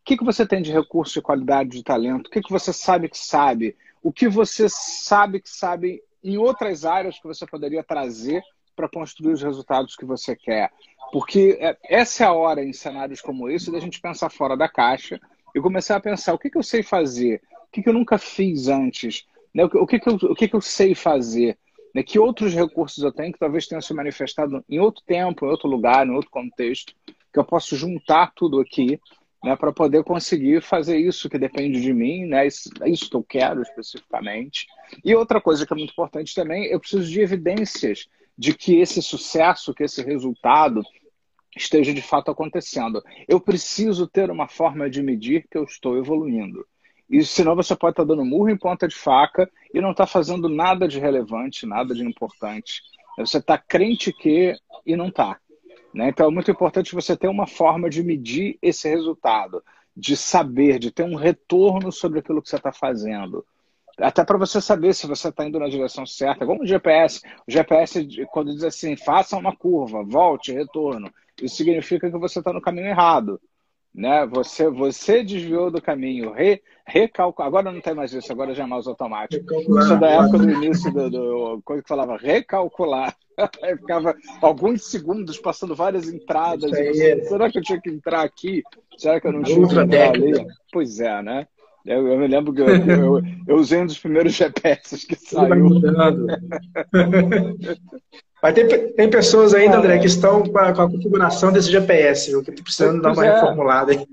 O 0.00 0.04
que, 0.08 0.16
que 0.16 0.24
você 0.24 0.46
tem 0.46 0.60
de 0.60 0.72
recurso 0.72 1.14
de 1.14 1.22
qualidade 1.22 1.70
de 1.70 1.82
talento? 1.82 2.26
O 2.26 2.30
que, 2.30 2.40
que 2.40 2.50
você 2.50 2.72
sabe 2.72 3.08
que 3.08 3.18
sabe? 3.18 3.76
o 4.02 4.12
que 4.12 4.28
você 4.28 4.68
sabe 4.68 5.40
que 5.40 5.50
sabe 5.50 6.02
em 6.22 6.36
outras 6.36 6.84
áreas 6.84 7.18
que 7.18 7.26
você 7.26 7.46
poderia 7.46 7.82
trazer 7.82 8.42
para 8.74 8.88
construir 8.88 9.32
os 9.32 9.42
resultados 9.42 9.96
que 9.96 10.04
você 10.04 10.36
quer. 10.36 10.70
Porque 11.12 11.58
é, 11.60 11.76
essa 11.84 12.24
é 12.24 12.26
a 12.26 12.32
hora, 12.32 12.64
em 12.64 12.72
cenários 12.72 13.20
como 13.20 13.48
esse, 13.48 13.70
da 13.70 13.80
gente 13.80 14.00
pensar 14.00 14.30
fora 14.30 14.56
da 14.56 14.68
caixa 14.68 15.20
e 15.54 15.60
começar 15.60 15.96
a 15.96 16.00
pensar 16.00 16.34
o 16.34 16.38
que, 16.38 16.50
que 16.50 16.58
eu 16.58 16.62
sei 16.62 16.82
fazer, 16.82 17.42
que, 17.72 17.82
que 17.82 17.88
eu 17.88 17.92
nunca 17.92 18.18
fiz 18.18 18.68
antes, 18.68 19.26
né? 19.54 19.64
o, 19.64 19.86
que, 19.86 19.98
que, 19.98 20.08
eu, 20.08 20.14
o 20.14 20.34
que, 20.34 20.48
que 20.48 20.56
eu 20.56 20.60
sei 20.60 20.94
fazer, 20.94 21.58
né? 21.94 22.02
que 22.02 22.18
outros 22.18 22.54
recursos 22.54 23.02
eu 23.02 23.12
tenho 23.12 23.32
que 23.32 23.38
talvez 23.38 23.66
tenham 23.66 23.82
se 23.82 23.94
manifestado 23.94 24.64
em 24.68 24.78
outro 24.78 25.02
tempo, 25.06 25.44
em 25.44 25.48
outro 25.48 25.68
lugar, 25.68 26.06
em 26.06 26.12
outro 26.12 26.30
contexto, 26.30 26.94
que 27.32 27.38
eu 27.38 27.44
posso 27.44 27.76
juntar 27.76 28.32
tudo 28.34 28.60
aqui 28.60 29.00
né, 29.42 29.54
para 29.54 29.72
poder 29.72 30.02
conseguir 30.02 30.60
fazer 30.62 30.98
isso 30.98 31.28
que 31.28 31.38
depende 31.38 31.80
de 31.80 31.92
mim, 31.92 32.26
né, 32.26 32.46
isso, 32.46 32.70
é 32.80 32.90
isso 32.90 33.08
que 33.08 33.16
eu 33.16 33.22
quero 33.22 33.62
especificamente. 33.62 34.66
E 35.04 35.14
outra 35.14 35.40
coisa 35.40 35.66
que 35.66 35.72
é 35.72 35.76
muito 35.76 35.92
importante 35.92 36.34
também, 36.34 36.66
eu 36.66 36.80
preciso 36.80 37.08
de 37.08 37.20
evidências 37.20 38.08
de 38.36 38.54
que 38.54 38.80
esse 38.80 39.02
sucesso, 39.02 39.74
que 39.74 39.84
esse 39.84 40.02
resultado 40.02 40.82
esteja 41.56 41.92
de 41.92 42.02
fato 42.02 42.30
acontecendo. 42.30 43.02
Eu 43.26 43.40
preciso 43.40 44.06
ter 44.06 44.30
uma 44.30 44.48
forma 44.48 44.88
de 44.88 45.02
medir 45.02 45.46
que 45.50 45.58
eu 45.58 45.64
estou 45.64 45.98
evoluindo. 45.98 46.64
E 47.10 47.24
senão 47.24 47.56
você 47.56 47.74
pode 47.74 47.92
estar 47.92 48.04
dando 48.04 48.24
murro 48.24 48.50
em 48.50 48.56
ponta 48.56 48.86
de 48.86 48.94
faca 48.94 49.50
e 49.72 49.80
não 49.80 49.92
está 49.92 50.06
fazendo 50.06 50.48
nada 50.48 50.86
de 50.86 50.98
relevante, 50.98 51.66
nada 51.66 51.94
de 51.94 52.04
importante. 52.04 52.82
Você 53.16 53.38
está 53.38 53.56
crente 53.56 54.12
que 54.12 54.54
e 54.84 54.96
não 54.96 55.08
está. 55.08 55.38
Né? 55.94 56.08
Então 56.10 56.26
é 56.26 56.30
muito 56.30 56.50
importante 56.50 56.94
você 56.94 57.16
ter 57.16 57.28
uma 57.28 57.46
forma 57.46 57.88
de 57.88 58.02
medir 58.02 58.58
esse 58.60 58.88
resultado, 58.88 59.62
de 59.96 60.16
saber, 60.16 60.78
de 60.78 60.90
ter 60.90 61.02
um 61.02 61.14
retorno 61.14 61.90
sobre 61.90 62.18
aquilo 62.18 62.42
que 62.42 62.48
você 62.48 62.56
está 62.56 62.72
fazendo. 62.72 63.44
Até 63.98 64.22
para 64.24 64.38
você 64.38 64.60
saber 64.60 64.94
se 64.94 65.06
você 65.06 65.28
está 65.28 65.44
indo 65.44 65.58
na 65.58 65.68
direção 65.68 66.06
certa. 66.06 66.46
Como 66.46 66.62
o 66.62 66.66
GPS. 66.66 67.20
O 67.46 67.50
GPS, 67.50 68.06
quando 68.30 68.52
diz 68.52 68.62
assim, 68.62 68.96
faça 68.96 69.36
uma 69.36 69.56
curva, 69.56 70.04
volte, 70.04 70.52
retorno, 70.52 71.10
isso 71.42 71.56
significa 71.56 72.10
que 72.10 72.18
você 72.18 72.38
está 72.38 72.52
no 72.52 72.60
caminho 72.60 72.86
errado 72.86 73.40
né? 73.98 74.24
Você, 74.26 74.70
você 74.70 75.24
desviou 75.24 75.72
do 75.72 75.82
caminho, 75.82 76.30
re, 76.32 76.62
recalcular. 76.86 77.48
Agora 77.48 77.72
não 77.72 77.80
tem 77.80 77.94
mais 77.94 78.12
isso, 78.12 78.30
agora 78.32 78.54
já 78.54 78.62
é 78.62 78.66
mais 78.66 78.86
automático. 78.86 79.44
Isso 79.52 79.92
é 79.92 79.96
da 79.96 80.08
época 80.08 80.38
do 80.38 80.50
início 80.50 80.92
do, 80.92 81.10
do 81.10 81.62
coisa 81.64 81.82
que 81.82 81.88
falava 81.88 82.16
recalcular. 82.16 83.14
Aí 83.62 83.76
ficava 83.76 84.16
alguns 84.40 84.88
segundos 84.88 85.36
passando 85.38 85.74
várias 85.74 86.08
entradas. 86.08 86.70
Você, 86.70 87.12
é. 87.12 87.24
Será 87.24 87.50
que 87.50 87.58
eu 87.58 87.62
tinha 87.62 87.80
que 87.80 87.90
entrar 87.90 88.22
aqui? 88.22 88.62
Será 88.96 89.20
que 89.20 89.26
eu 89.26 89.32
não 89.32 89.42
tinha 89.42 89.66
que 89.66 89.74
entrar 89.74 90.14
ali? 90.14 90.46
Pois 90.72 91.00
é, 91.00 91.20
né? 91.20 91.48
Eu, 91.88 92.06
eu 92.06 92.18
me 92.18 92.28
lembro 92.28 92.52
que 92.52 92.60
eu, 92.60 92.68
eu, 92.68 93.22
eu, 93.46 93.56
usei 93.56 93.80
um 93.80 93.86
dos 93.86 93.98
primeiros 93.98 94.34
GPS 94.36 95.06
que 95.06 95.16
saiu. 95.16 95.80
Mas 98.42 98.54
tem, 98.54 98.92
tem 98.92 99.10
pessoas 99.10 99.54
ainda, 99.54 99.76
ah, 99.76 99.80
André, 99.80 99.96
é. 99.96 99.98
que 99.98 100.06
estão 100.06 100.42
com 100.42 100.58
a, 100.58 100.72
com 100.72 100.82
a, 100.82 100.90
configuração 100.90 101.50
desse 101.50 101.72
GPS, 101.72 102.30
viu, 102.30 102.44
que 102.44 102.50
estão 102.50 102.62
precisando 102.62 103.00
dar 103.00 103.12
uma 103.12 103.26
é. 103.26 103.34
reformulada 103.34 103.92
aí. 103.92 104.06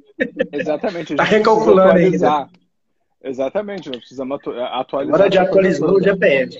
Exatamente. 0.53 1.11
Está 1.11 1.23
recalculando 1.23 1.99
ainda. 1.99 2.47
Exatamente, 3.21 3.89
nós 3.89 3.97
precisamos 3.97 4.39
atualizar. 4.71 5.19
Hora 5.19 5.29
de 5.29 5.37
atualizar 5.37 5.89
o 5.89 6.01
GPS. 6.01 6.57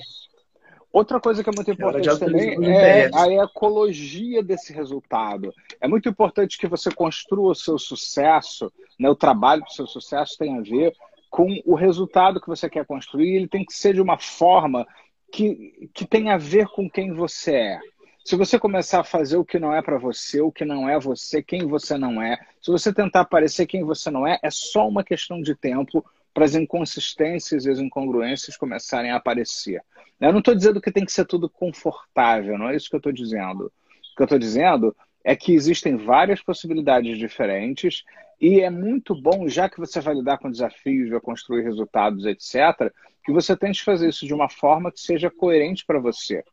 Outra 0.96 1.20
coisa 1.20 1.44
que 1.44 1.50
é 1.50 1.52
muito 1.54 1.70
importante 1.70 2.18
também 2.18 2.56
é 2.74 3.10
a 3.12 3.44
ecologia 3.44 4.42
desse 4.42 4.72
resultado. 4.72 5.52
É 5.78 5.86
muito 5.86 6.08
importante 6.08 6.56
que 6.56 6.66
você 6.66 6.90
construa 6.90 7.52
o 7.52 7.54
seu 7.54 7.78
sucesso, 7.78 8.72
né, 8.98 9.06
o 9.10 9.14
trabalho 9.14 9.62
do 9.62 9.70
seu 9.70 9.86
sucesso 9.86 10.38
tem 10.38 10.56
a 10.56 10.62
ver 10.62 10.96
com 11.28 11.60
o 11.66 11.74
resultado 11.74 12.40
que 12.40 12.48
você 12.48 12.70
quer 12.70 12.86
construir. 12.86 13.36
Ele 13.36 13.46
tem 13.46 13.62
que 13.62 13.74
ser 13.74 13.92
de 13.92 14.00
uma 14.00 14.16
forma 14.18 14.86
que, 15.30 15.90
que 15.92 16.06
tem 16.06 16.30
a 16.30 16.38
ver 16.38 16.66
com 16.68 16.88
quem 16.88 17.12
você 17.12 17.54
é. 17.54 17.80
Se 18.24 18.34
você 18.34 18.58
começar 18.58 19.00
a 19.00 19.04
fazer 19.04 19.36
o 19.36 19.44
que 19.44 19.58
não 19.58 19.74
é 19.74 19.82
para 19.82 19.98
você, 19.98 20.40
o 20.40 20.50
que 20.50 20.64
não 20.64 20.88
é 20.88 20.98
você, 20.98 21.42
quem 21.42 21.66
você 21.66 21.98
não 21.98 22.22
é, 22.22 22.38
se 22.62 22.70
você 22.70 22.90
tentar 22.90 23.26
parecer 23.26 23.66
quem 23.66 23.84
você 23.84 24.10
não 24.10 24.26
é, 24.26 24.38
é 24.42 24.50
só 24.50 24.88
uma 24.88 25.04
questão 25.04 25.42
de 25.42 25.54
tempo 25.54 26.02
para 26.36 26.44
as 26.44 26.54
inconsistências 26.54 27.64
e 27.64 27.70
as 27.70 27.78
incongruências 27.78 28.58
começarem 28.58 29.10
a 29.10 29.16
aparecer. 29.16 29.80
Eu 30.20 30.32
não 30.32 30.40
estou 30.40 30.54
dizendo 30.54 30.82
que 30.82 30.92
tem 30.92 31.02
que 31.02 31.10
ser 31.10 31.24
tudo 31.24 31.48
confortável, 31.48 32.58
não 32.58 32.68
é 32.68 32.76
isso 32.76 32.90
que 32.90 32.94
eu 32.94 32.98
estou 32.98 33.10
dizendo. 33.10 33.64
O 33.64 34.16
que 34.16 34.20
eu 34.20 34.26
estou 34.26 34.38
dizendo 34.38 34.94
é 35.24 35.34
que 35.34 35.54
existem 35.54 35.96
várias 35.96 36.42
possibilidades 36.42 37.16
diferentes 37.16 38.04
e 38.38 38.60
é 38.60 38.68
muito 38.68 39.14
bom, 39.18 39.48
já 39.48 39.66
que 39.66 39.78
você 39.78 39.98
vai 39.98 40.14
lidar 40.14 40.36
com 40.36 40.50
desafios, 40.50 41.08
vai 41.08 41.20
construir 41.20 41.62
resultados, 41.62 42.26
etc., 42.26 42.92
que 43.24 43.32
você 43.32 43.56
tente 43.56 43.82
fazer 43.82 44.10
isso 44.10 44.26
de 44.26 44.34
uma 44.34 44.50
forma 44.50 44.92
que 44.92 45.00
seja 45.00 45.30
coerente 45.30 45.86
para 45.86 45.98
você, 45.98 46.44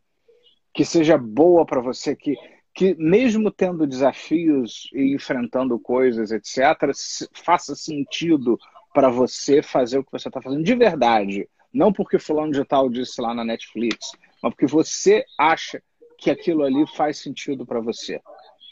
que 0.73 0.85
seja 0.85 1.17
boa 1.17 1.65
para 1.65 1.81
você, 1.81 2.15
que, 2.15 2.37
que 2.73 2.95
mesmo 2.95 3.51
tendo 3.51 3.85
desafios 3.85 4.89
e 4.93 5.13
enfrentando 5.13 5.77
coisas, 5.77 6.31
etc., 6.31 6.89
faça 7.33 7.75
sentido 7.75 8.57
para 8.93 9.09
você 9.09 9.61
fazer 9.61 9.97
o 9.97 10.03
que 10.03 10.11
você 10.11 10.27
está 10.27 10.41
fazendo 10.41 10.63
de 10.63 10.75
verdade. 10.75 11.49
Não 11.73 11.91
porque 11.91 12.19
fulano 12.19 12.51
de 12.51 12.63
tal 12.63 12.89
disse 12.89 13.19
lá 13.19 13.33
na 13.33 13.43
Netflix, 13.43 14.11
mas 14.41 14.53
porque 14.53 14.67
você 14.67 15.25
acha 15.37 15.81
que 16.19 16.29
aquilo 16.29 16.63
ali 16.63 16.85
faz 16.95 17.17
sentido 17.17 17.65
para 17.65 17.81
você. 17.81 18.21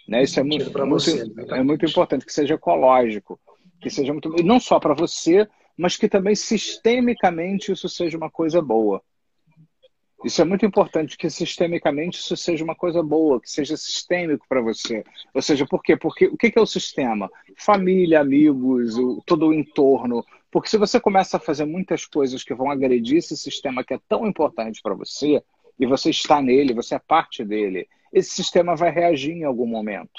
Né? 0.08 0.24
Isso 0.24 0.40
é 0.40 0.44
muito, 0.44 0.66
muito, 0.66 0.90
você, 0.90 1.24
é 1.50 1.64
muito 1.64 1.86
importante, 1.86 2.26
que 2.26 2.34
seja 2.34 2.54
ecológico, 2.54 3.40
que 3.82 3.90
seja 3.90 4.14
muito. 4.14 4.34
E 4.40 4.44
não 4.44 4.60
só 4.60 4.80
para 4.80 4.94
você, 4.94 5.48
mas 5.76 5.98
que 5.98 6.08
também 6.08 6.36
sistemicamente 6.36 7.72
isso 7.72 7.90
seja 7.90 8.18
uma 8.18 8.30
coisa 8.30 8.62
boa. 8.62 9.02
Isso 10.24 10.42
é 10.42 10.46
muito 10.46 10.66
importante, 10.66 11.18
que 11.18 11.30
sistemicamente 11.30 12.20
isso 12.20 12.38
seja 12.38 12.64
uma 12.64 12.76
coisa 12.76 13.02
boa, 13.02 13.42
que 13.42 13.50
seja 13.50 13.76
sistêmico 13.76 14.46
para 14.48 14.62
você. 14.62 15.04
Ou 15.34 15.42
seja, 15.42 15.66
por 15.66 15.82
quê? 15.82 15.98
Porque 15.98 16.28
o 16.28 16.38
que 16.38 16.54
é 16.56 16.62
o 16.62 16.66
sistema? 16.66 17.30
Família, 17.58 18.22
amigos, 18.22 18.98
o, 18.98 19.22
todo 19.26 19.48
o 19.48 19.54
entorno. 19.54 20.24
Porque 20.52 20.70
se 20.70 20.78
você 20.78 21.00
começa 21.00 21.38
a 21.38 21.40
fazer 21.40 21.66
muitas 21.66 22.06
coisas 22.06 22.44
que 22.44 22.54
vão 22.54 22.70
agredir 22.70 23.18
esse 23.18 23.36
sistema 23.36 23.84
que 23.84 23.96
é 23.96 24.00
tão 24.08 24.28
importante 24.28 24.80
para 24.82 24.94
você, 24.94 25.42
e 25.80 25.86
você 25.88 26.12
está 26.12 26.40
nele, 26.40 26.76
você 26.76 26.94
é 26.94 27.00
parte 27.00 27.44
dele, 27.44 27.88
esse 28.14 28.30
sistema 28.30 28.76
vai 28.76 28.92
reagir 28.92 29.32
em 29.32 29.44
algum 29.44 29.66
momento. 29.66 30.12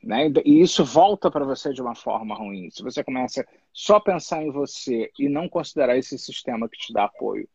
Né? 0.00 0.30
E 0.44 0.60
isso 0.60 0.84
volta 0.84 1.30
para 1.30 1.44
você 1.44 1.72
de 1.72 1.82
uma 1.82 1.96
forma 1.96 2.34
ruim. 2.36 2.70
Se 2.70 2.82
você 2.82 3.02
começa 3.02 3.44
só 3.72 3.96
a 3.96 4.00
pensar 4.00 4.42
em 4.42 4.52
você 4.52 5.10
e 5.18 5.28
não 5.28 5.48
considerar 5.48 5.96
esse 5.96 6.16
sistema 6.16 6.68
que 6.68 6.78
te 6.78 6.92
dá 6.92 7.04
apoio. 7.04 7.48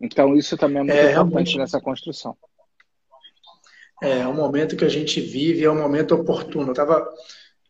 Então, 0.00 0.36
isso 0.36 0.56
também 0.56 0.78
é 0.78 0.82
muito 0.82 0.96
é, 0.96 1.12
importante 1.12 1.58
nessa 1.58 1.80
construção. 1.80 2.36
É, 4.02 4.20
é 4.20 4.28
um 4.28 4.34
momento 4.34 4.76
que 4.76 4.84
a 4.84 4.88
gente 4.88 5.20
vive, 5.20 5.64
é 5.64 5.70
um 5.70 5.80
momento 5.80 6.14
oportuno. 6.14 6.70
Eu 6.70 6.74
tava, 6.74 7.06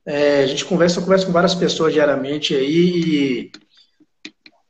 é, 0.07 0.43
a 0.43 0.47
gente 0.47 0.65
conversa, 0.65 1.01
conversa 1.01 1.27
com 1.27 1.33
várias 1.33 1.55
pessoas 1.55 1.93
diariamente 1.93 2.55
aí 2.55 2.71
e, 2.71 3.53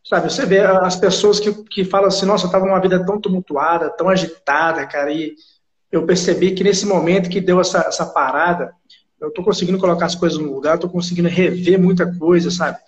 sabe, 0.04 0.30
você 0.30 0.46
vê 0.46 0.60
as 0.60 0.96
pessoas 0.96 1.38
que, 1.38 1.52
que 1.64 1.84
falam 1.84 2.08
assim, 2.08 2.26
nossa, 2.26 2.44
eu 2.44 2.48
estava 2.48 2.64
numa 2.64 2.80
vida 2.80 3.04
tão 3.04 3.20
tumultuada, 3.20 3.90
tão 3.90 4.08
agitada, 4.08 4.86
cara, 4.86 5.12
e 5.12 5.34
eu 5.92 6.06
percebi 6.06 6.52
que 6.52 6.64
nesse 6.64 6.86
momento 6.86 7.28
que 7.28 7.40
deu 7.40 7.60
essa, 7.60 7.80
essa 7.80 8.06
parada, 8.06 8.72
eu 9.20 9.28
estou 9.28 9.44
conseguindo 9.44 9.78
colocar 9.78 10.06
as 10.06 10.14
coisas 10.14 10.38
no 10.38 10.52
lugar, 10.52 10.76
estou 10.76 10.88
conseguindo 10.88 11.28
rever 11.28 11.78
muita 11.78 12.10
coisa, 12.18 12.50
sabe? 12.50 12.78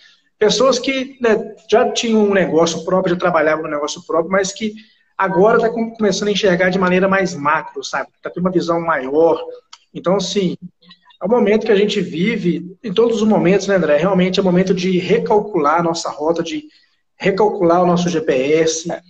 Pessoas 0.42 0.76
que 0.80 1.16
né, 1.20 1.54
já 1.70 1.88
tinham 1.92 2.24
um 2.24 2.34
negócio 2.34 2.84
próprio, 2.84 3.14
já 3.14 3.20
trabalhavam 3.20 3.62
no 3.62 3.70
negócio 3.70 4.02
próprio, 4.04 4.32
mas 4.32 4.52
que 4.52 4.74
agora 5.16 5.56
está 5.56 5.70
começando 5.70 6.26
a 6.26 6.32
enxergar 6.32 6.68
de 6.68 6.80
maneira 6.80 7.06
mais 7.06 7.32
macro, 7.32 7.84
sabe? 7.84 8.08
Está 8.16 8.28
tendo 8.28 8.42
uma 8.42 8.50
visão 8.50 8.80
maior. 8.80 9.40
Então, 9.94 10.16
assim, 10.16 10.56
é 11.22 11.24
o 11.24 11.28
momento 11.28 11.64
que 11.64 11.70
a 11.70 11.76
gente 11.76 12.00
vive, 12.00 12.76
em 12.82 12.92
todos 12.92 13.22
os 13.22 13.28
momentos, 13.28 13.68
né, 13.68 13.76
André? 13.76 13.98
Realmente 13.98 14.40
é 14.40 14.42
o 14.42 14.44
momento 14.44 14.74
de 14.74 14.98
recalcular 14.98 15.78
a 15.78 15.82
nossa 15.84 16.10
rota, 16.10 16.42
de 16.42 16.64
recalcular 17.16 17.80
o 17.80 17.86
nosso 17.86 18.08
GPS, 18.08 18.90
é. 18.90 19.00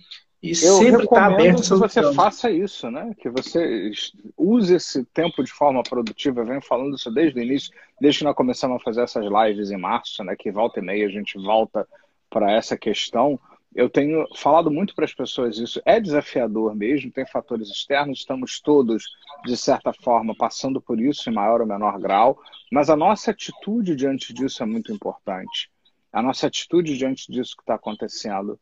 E 0.43 0.49
eu 0.49 0.55
sempre 0.75 1.05
está 1.05 1.27
aberto 1.27 1.61
que 1.61 1.69
você 1.69 2.13
faça 2.13 2.51
isso, 2.51 2.91
né? 2.91 3.15
Que 3.17 3.29
você 3.29 3.89
use 4.35 4.75
esse 4.75 5.05
tempo 5.05 5.41
de 5.41 5.49
forma 5.49 5.81
produtiva. 5.81 6.41
Eu 6.41 6.45
venho 6.45 6.61
falando 6.61 6.97
isso 6.97 7.09
desde 7.09 7.39
o 7.39 7.41
início, 7.41 7.71
desde 8.01 8.19
que 8.19 8.25
nós 8.25 8.35
começamos 8.35 8.75
a 8.75 8.83
fazer 8.83 9.03
essas 9.03 9.23
lives 9.23 9.71
em 9.71 9.77
março, 9.77 10.21
né? 10.21 10.35
Que 10.37 10.51
volta 10.51 10.81
e 10.81 10.83
meia 10.83 11.05
a 11.05 11.09
gente 11.09 11.37
volta 11.37 11.87
para 12.29 12.51
essa 12.51 12.75
questão. 12.75 13.39
Eu 13.73 13.89
tenho 13.89 14.27
falado 14.35 14.69
muito 14.69 14.93
para 14.93 15.05
as 15.05 15.13
pessoas 15.13 15.57
isso. 15.57 15.81
É 15.85 15.97
desafiador 15.97 16.75
mesmo, 16.75 17.09
tem 17.09 17.25
fatores 17.25 17.69
externos, 17.69 18.19
estamos 18.19 18.59
todos, 18.59 19.05
de 19.45 19.55
certa 19.55 19.93
forma, 19.93 20.35
passando 20.35 20.81
por 20.81 20.99
isso 20.99 21.29
em 21.29 21.33
maior 21.33 21.61
ou 21.61 21.67
menor 21.67 21.97
grau, 21.99 22.37
mas 22.69 22.89
a 22.89 22.97
nossa 22.97 23.31
atitude 23.31 23.95
diante 23.95 24.33
disso 24.33 24.61
é 24.61 24.65
muito 24.65 24.91
importante. 24.91 25.71
A 26.11 26.21
nossa 26.21 26.47
atitude 26.47 26.97
diante 26.97 27.31
disso 27.31 27.55
que 27.55 27.63
está 27.63 27.75
acontecendo 27.75 28.59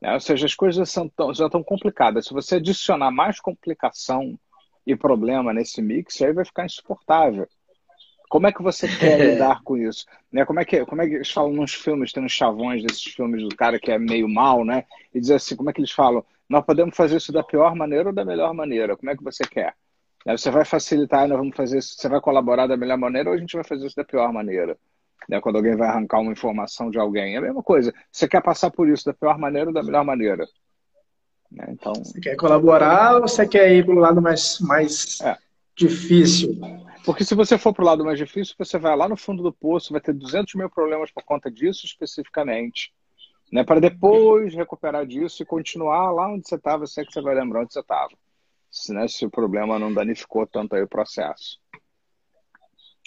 né? 0.00 0.12
Ou 0.14 0.20
seja, 0.20 0.46
as 0.46 0.54
coisas 0.54 0.90
são 0.90 1.08
tão, 1.08 1.32
já 1.34 1.46
estão 1.46 1.62
complicadas. 1.62 2.26
Se 2.26 2.34
você 2.34 2.56
adicionar 2.56 3.10
mais 3.10 3.40
complicação 3.40 4.38
e 4.86 4.94
problema 4.94 5.52
nesse 5.52 5.82
mix, 5.82 6.20
aí 6.22 6.32
vai 6.32 6.44
ficar 6.44 6.64
insuportável. 6.64 7.48
Como 8.28 8.46
é 8.46 8.52
que 8.52 8.62
você 8.62 8.88
quer 8.88 9.18
lidar 9.20 9.62
com 9.62 9.76
isso? 9.76 10.04
Né? 10.32 10.44
Como, 10.44 10.60
é 10.60 10.64
que, 10.64 10.84
como 10.84 11.02
é 11.02 11.08
que 11.08 11.14
eles 11.14 11.30
falam 11.30 11.52
nos 11.52 11.74
filmes, 11.74 12.12
tem 12.12 12.24
uns 12.24 12.32
chavões 12.32 12.82
desses 12.82 13.04
filmes 13.04 13.42
do 13.42 13.54
cara 13.54 13.78
que 13.78 13.90
é 13.90 13.98
meio 13.98 14.28
mal, 14.28 14.64
né? 14.64 14.84
E 15.14 15.20
diz 15.20 15.30
assim, 15.30 15.56
como 15.56 15.70
é 15.70 15.72
que 15.72 15.80
eles 15.80 15.92
falam? 15.92 16.24
Nós 16.48 16.64
podemos 16.64 16.96
fazer 16.96 17.16
isso 17.16 17.32
da 17.32 17.42
pior 17.42 17.74
maneira 17.74 18.08
ou 18.08 18.14
da 18.14 18.24
melhor 18.24 18.52
maneira? 18.54 18.96
Como 18.96 19.10
é 19.10 19.16
que 19.16 19.24
você 19.24 19.44
quer? 19.44 19.74
Né? 20.24 20.36
Você 20.36 20.50
vai 20.50 20.64
facilitar, 20.64 21.28
nós 21.28 21.38
vamos 21.38 21.56
fazer 21.56 21.78
isso, 21.78 21.94
você 21.96 22.08
vai 22.08 22.20
colaborar 22.20 22.66
da 22.66 22.76
melhor 22.76 22.98
maneira 22.98 23.30
ou 23.30 23.36
a 23.36 23.38
gente 23.38 23.54
vai 23.54 23.64
fazer 23.64 23.86
isso 23.86 23.96
da 23.96 24.04
pior 24.04 24.32
maneira? 24.32 24.76
Né? 25.28 25.40
Quando 25.40 25.56
alguém 25.56 25.76
vai 25.76 25.88
arrancar 25.88 26.20
uma 26.20 26.32
informação 26.32 26.90
de 26.90 26.98
alguém. 26.98 27.34
É 27.34 27.38
a 27.38 27.42
mesma 27.42 27.62
coisa. 27.62 27.92
Você 28.10 28.28
quer 28.28 28.42
passar 28.42 28.70
por 28.70 28.88
isso 28.88 29.04
da 29.04 29.14
pior 29.14 29.38
maneira 29.38 29.68
ou 29.68 29.74
da 29.74 29.82
melhor 29.82 30.04
maneira? 30.04 30.46
Né? 31.50 31.66
Então... 31.70 31.94
Você 31.94 32.20
quer 32.20 32.36
colaborar 32.36 33.16
ou 33.16 33.22
você 33.22 33.46
quer 33.46 33.72
ir 33.72 33.84
para 33.84 33.94
o 33.94 33.98
lado 33.98 34.20
mais, 34.22 34.58
mais 34.60 35.20
é. 35.20 35.36
difícil? 35.76 36.58
Porque 37.04 37.24
se 37.24 37.34
você 37.34 37.56
for 37.56 37.72
para 37.72 37.82
o 37.82 37.86
lado 37.86 38.04
mais 38.04 38.18
difícil, 38.18 38.54
você 38.58 38.78
vai 38.78 38.96
lá 38.96 39.08
no 39.08 39.16
fundo 39.16 39.42
do 39.42 39.52
poço, 39.52 39.92
vai 39.92 40.00
ter 40.00 40.12
200 40.12 40.54
mil 40.54 40.68
problemas 40.68 41.10
por 41.10 41.22
conta 41.22 41.50
disso 41.50 41.86
especificamente. 41.86 42.92
Né, 43.52 43.62
para 43.62 43.78
depois 43.78 44.52
recuperar 44.54 45.06
disso 45.06 45.40
e 45.40 45.46
continuar 45.46 46.10
lá 46.10 46.28
onde 46.28 46.48
você 46.48 46.56
estava, 46.56 46.84
se 46.84 47.00
é 47.00 47.04
que 47.04 47.12
você 47.12 47.20
vai 47.20 47.32
lembrar 47.32 47.62
onde 47.62 47.72
você 47.72 47.78
estava. 47.78 48.10
Se, 48.68 48.92
né, 48.92 49.06
se 49.06 49.24
o 49.24 49.30
problema 49.30 49.78
não 49.78 49.94
danificou 49.94 50.44
tanto 50.48 50.74
aí 50.74 50.82
o 50.82 50.88
processo. 50.88 51.60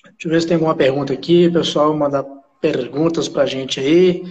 Deixa 0.04 0.28
eu 0.28 0.32
ver 0.32 0.42
se 0.42 0.48
tem 0.48 0.56
alguma 0.56 0.76
pergunta 0.76 1.12
aqui. 1.12 1.50
Pessoal, 1.50 1.94
manda 1.96 2.24
perguntas 2.62 3.28
para 3.28 3.44
a 3.44 3.46
gente 3.46 3.80
aí. 3.80 4.24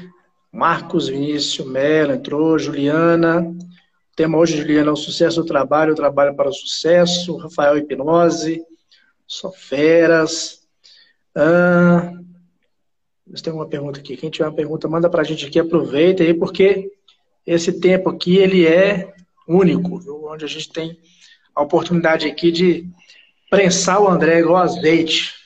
Marcos 0.51 1.09
Vinícius 1.09 1.67
Mello 1.67 2.13
entrou, 2.13 2.59
Juliana. 2.59 3.41
O 3.41 4.17
tema 4.17 4.39
hoje, 4.39 4.57
Juliana, 4.57 4.91
é 4.91 4.93
o 4.93 4.97
sucesso 4.97 5.43
do 5.43 5.47
trabalho, 5.47 5.93
o 5.93 5.97
trabalho 5.97 6.35
para 6.35 6.49
o 6.49 6.53
sucesso. 6.53 7.37
Rafael 7.37 7.77
Hipnose. 7.77 8.63
Só 9.27 9.53
feras. 9.53 10.67
Ah, 11.35 12.13
se 13.35 13.43
tem 13.43 13.53
uma 13.53 13.69
pergunta 13.69 14.01
aqui. 14.01 14.17
Quem 14.17 14.31
tiver 14.31 14.47
uma 14.47 14.57
pergunta, 14.57 14.89
manda 14.89 15.11
para 15.11 15.21
a 15.21 15.25
gente 15.25 15.47
aqui. 15.47 15.59
Aproveita 15.59 16.23
aí, 16.23 16.33
porque 16.33 16.91
esse 17.47 17.79
tempo 17.79 18.09
aqui 18.09 18.39
ele 18.39 18.67
é 18.67 19.13
único, 19.47 19.99
viu? 19.99 20.25
onde 20.25 20.45
a 20.45 20.49
gente 20.49 20.71
tem 20.71 20.99
a 21.55 21.63
oportunidade 21.63 22.27
aqui 22.27 22.51
de 22.51 22.89
prensar 23.51 24.01
o 24.01 24.09
André 24.09 24.41
igual 24.41 24.63
azeite. 24.63 25.38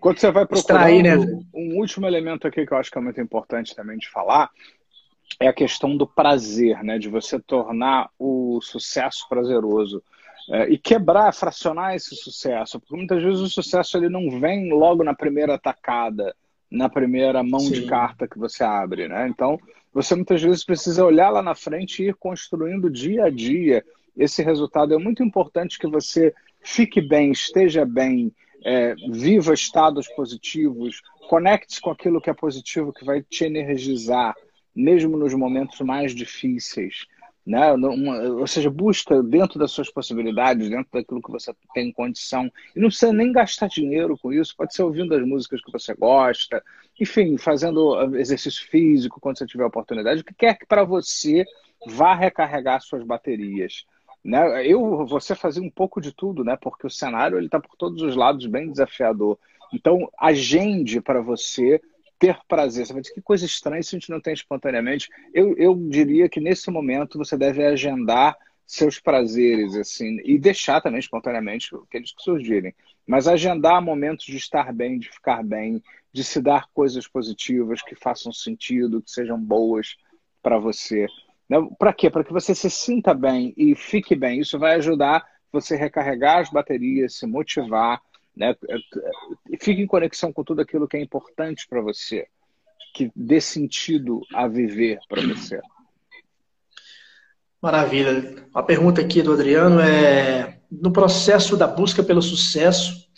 Quando 0.00 0.18
você 0.18 0.30
vai 0.30 0.46
procurar 0.46 0.90
Extrair, 0.90 1.02
né? 1.02 1.42
um 1.54 1.78
último 1.78 2.06
elemento 2.06 2.46
aqui 2.46 2.66
que 2.66 2.72
eu 2.72 2.78
acho 2.78 2.90
que 2.90 2.98
é 2.98 3.00
muito 3.00 3.20
importante 3.20 3.74
também 3.74 3.98
de 3.98 4.08
falar 4.08 4.50
é 5.40 5.48
a 5.48 5.52
questão 5.52 5.96
do 5.96 6.06
prazer, 6.06 6.82
né? 6.82 6.98
De 6.98 7.08
você 7.08 7.38
tornar 7.40 8.10
o 8.18 8.60
sucesso 8.60 9.26
prazeroso 9.28 10.02
é, 10.50 10.68
e 10.68 10.78
quebrar, 10.78 11.32
fracionar 11.32 11.94
esse 11.94 12.14
sucesso, 12.16 12.80
porque 12.80 12.96
muitas 12.96 13.22
vezes 13.22 13.40
o 13.40 13.48
sucesso 13.48 13.96
ele 13.96 14.08
não 14.08 14.40
vem 14.40 14.70
logo 14.72 15.04
na 15.04 15.14
primeira 15.14 15.58
tacada, 15.58 16.34
na 16.70 16.88
primeira 16.88 17.42
mão 17.42 17.60
Sim. 17.60 17.72
de 17.72 17.86
carta 17.86 18.26
que 18.26 18.38
você 18.38 18.64
abre, 18.64 19.08
né? 19.08 19.28
Então 19.28 19.58
você 19.92 20.14
muitas 20.14 20.42
vezes 20.42 20.64
precisa 20.64 21.04
olhar 21.04 21.30
lá 21.30 21.42
na 21.42 21.54
frente 21.54 22.02
e 22.02 22.08
ir 22.08 22.14
construindo 22.14 22.90
dia 22.90 23.24
a 23.24 23.30
dia 23.30 23.84
esse 24.16 24.42
resultado. 24.42 24.94
É 24.94 24.98
muito 24.98 25.22
importante 25.22 25.78
que 25.78 25.86
você 25.86 26.34
fique 26.60 27.00
bem, 27.00 27.30
esteja 27.30 27.84
bem, 27.84 28.32
é, 28.64 28.94
viva 29.10 29.54
estados 29.54 30.08
positivos, 30.08 31.02
conecte-se 31.28 31.80
com 31.80 31.90
aquilo 31.90 32.20
que 32.20 32.30
é 32.30 32.34
positivo, 32.34 32.92
que 32.92 33.04
vai 33.04 33.22
te 33.22 33.44
energizar, 33.44 34.34
mesmo 34.74 35.16
nos 35.16 35.34
momentos 35.34 35.80
mais 35.80 36.14
difíceis. 36.14 37.06
Né? 37.44 37.72
Uma, 37.72 38.20
ou 38.20 38.46
seja, 38.46 38.70
busca 38.70 39.20
dentro 39.20 39.58
das 39.58 39.72
suas 39.72 39.90
possibilidades, 39.90 40.70
dentro 40.70 40.88
daquilo 40.92 41.20
que 41.20 41.30
você 41.30 41.52
tem 41.74 41.92
condição. 41.92 42.50
E 42.74 42.80
não 42.80 42.88
precisa 42.88 43.12
nem 43.12 43.32
gastar 43.32 43.68
dinheiro 43.68 44.16
com 44.16 44.32
isso, 44.32 44.56
pode 44.56 44.74
ser 44.74 44.84
ouvindo 44.84 45.14
as 45.14 45.26
músicas 45.26 45.60
que 45.60 45.72
você 45.72 45.94
gosta, 45.94 46.62
enfim, 47.00 47.36
fazendo 47.36 48.16
exercício 48.16 48.64
físico 48.68 49.20
quando 49.20 49.38
você 49.38 49.46
tiver 49.46 49.64
oportunidade, 49.64 50.20
o 50.20 50.24
que 50.24 50.34
quer 50.34 50.56
que 50.56 50.66
para 50.66 50.84
você 50.84 51.44
vá 51.86 52.14
recarregar 52.14 52.80
suas 52.80 53.02
baterias. 53.02 53.84
Né? 54.24 54.66
Eu, 54.66 55.04
você 55.06 55.34
fazia 55.34 55.62
um 55.62 55.70
pouco 55.70 56.00
de 56.00 56.12
tudo, 56.12 56.44
né? 56.44 56.56
Porque 56.56 56.86
o 56.86 56.90
cenário 56.90 57.38
ele 57.38 57.46
está 57.46 57.58
por 57.60 57.76
todos 57.76 58.02
os 58.02 58.14
lados 58.14 58.46
bem 58.46 58.70
desafiador. 58.70 59.38
Então, 59.72 60.10
agende 60.18 61.00
para 61.00 61.20
você 61.20 61.80
ter 62.18 62.38
prazer. 62.46 62.86
Você 62.86 62.92
vai 62.92 63.02
dizer 63.02 63.14
que 63.14 63.22
coisa 63.22 63.44
estranha 63.44 63.82
se 63.82 63.96
a 63.96 63.98
gente 63.98 64.10
não 64.10 64.20
tem 64.20 64.32
espontaneamente. 64.32 65.08
Eu, 65.34 65.56
eu 65.56 65.74
diria 65.74 66.28
que 66.28 66.40
nesse 66.40 66.70
momento 66.70 67.18
você 67.18 67.36
deve 67.36 67.64
agendar 67.64 68.36
seus 68.64 68.98
prazeres, 69.00 69.74
assim, 69.74 70.18
e 70.24 70.38
deixar 70.38 70.80
também 70.80 71.00
espontaneamente 71.00 71.74
aqueles 71.74 72.12
que 72.12 72.22
surgirem. 72.22 72.74
Mas 73.06 73.26
agendar 73.26 73.82
momentos 73.82 74.24
de 74.24 74.36
estar 74.36 74.72
bem, 74.72 74.98
de 74.98 75.10
ficar 75.10 75.42
bem, 75.42 75.82
de 76.12 76.22
se 76.22 76.40
dar 76.40 76.68
coisas 76.72 77.08
positivas 77.08 77.82
que 77.82 77.94
façam 77.94 78.32
sentido, 78.32 79.02
que 79.02 79.10
sejam 79.10 79.38
boas 79.38 79.96
para 80.42 80.58
você. 80.58 81.06
Né? 81.48 81.58
Para 81.78 81.92
quê? 81.92 82.10
Para 82.10 82.24
que 82.24 82.32
você 82.32 82.54
se 82.54 82.70
sinta 82.70 83.14
bem 83.14 83.52
e 83.56 83.74
fique 83.74 84.14
bem. 84.14 84.40
Isso 84.40 84.58
vai 84.58 84.74
ajudar 84.74 85.24
você 85.52 85.76
recarregar 85.76 86.38
as 86.38 86.50
baterias, 86.50 87.16
se 87.16 87.26
motivar, 87.26 88.00
né? 88.34 88.56
fique 89.60 89.82
em 89.82 89.86
conexão 89.86 90.32
com 90.32 90.42
tudo 90.42 90.62
aquilo 90.62 90.88
que 90.88 90.96
é 90.96 91.02
importante 91.02 91.66
para 91.68 91.82
você, 91.82 92.26
que 92.94 93.12
dê 93.14 93.40
sentido 93.40 94.22
a 94.32 94.48
viver 94.48 94.98
para 95.08 95.20
você. 95.22 95.60
Maravilha. 97.60 98.44
A 98.52 98.62
pergunta 98.62 99.00
aqui 99.00 99.22
do 99.22 99.34
Adriano 99.34 99.78
é: 99.80 100.58
no 100.70 100.92
processo 100.92 101.56
da 101.56 101.66
busca 101.66 102.02
pelo 102.02 102.20
sucesso, 102.20 103.08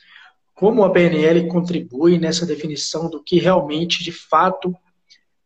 como 0.55 0.85
a 0.85 0.93
PNL 0.93 1.49
contribui 1.49 2.19
nessa 2.19 2.45
definição 2.45 3.09
do 3.09 3.23
que 3.23 3.39
realmente, 3.39 4.05
de 4.05 4.13
fato, 4.13 4.77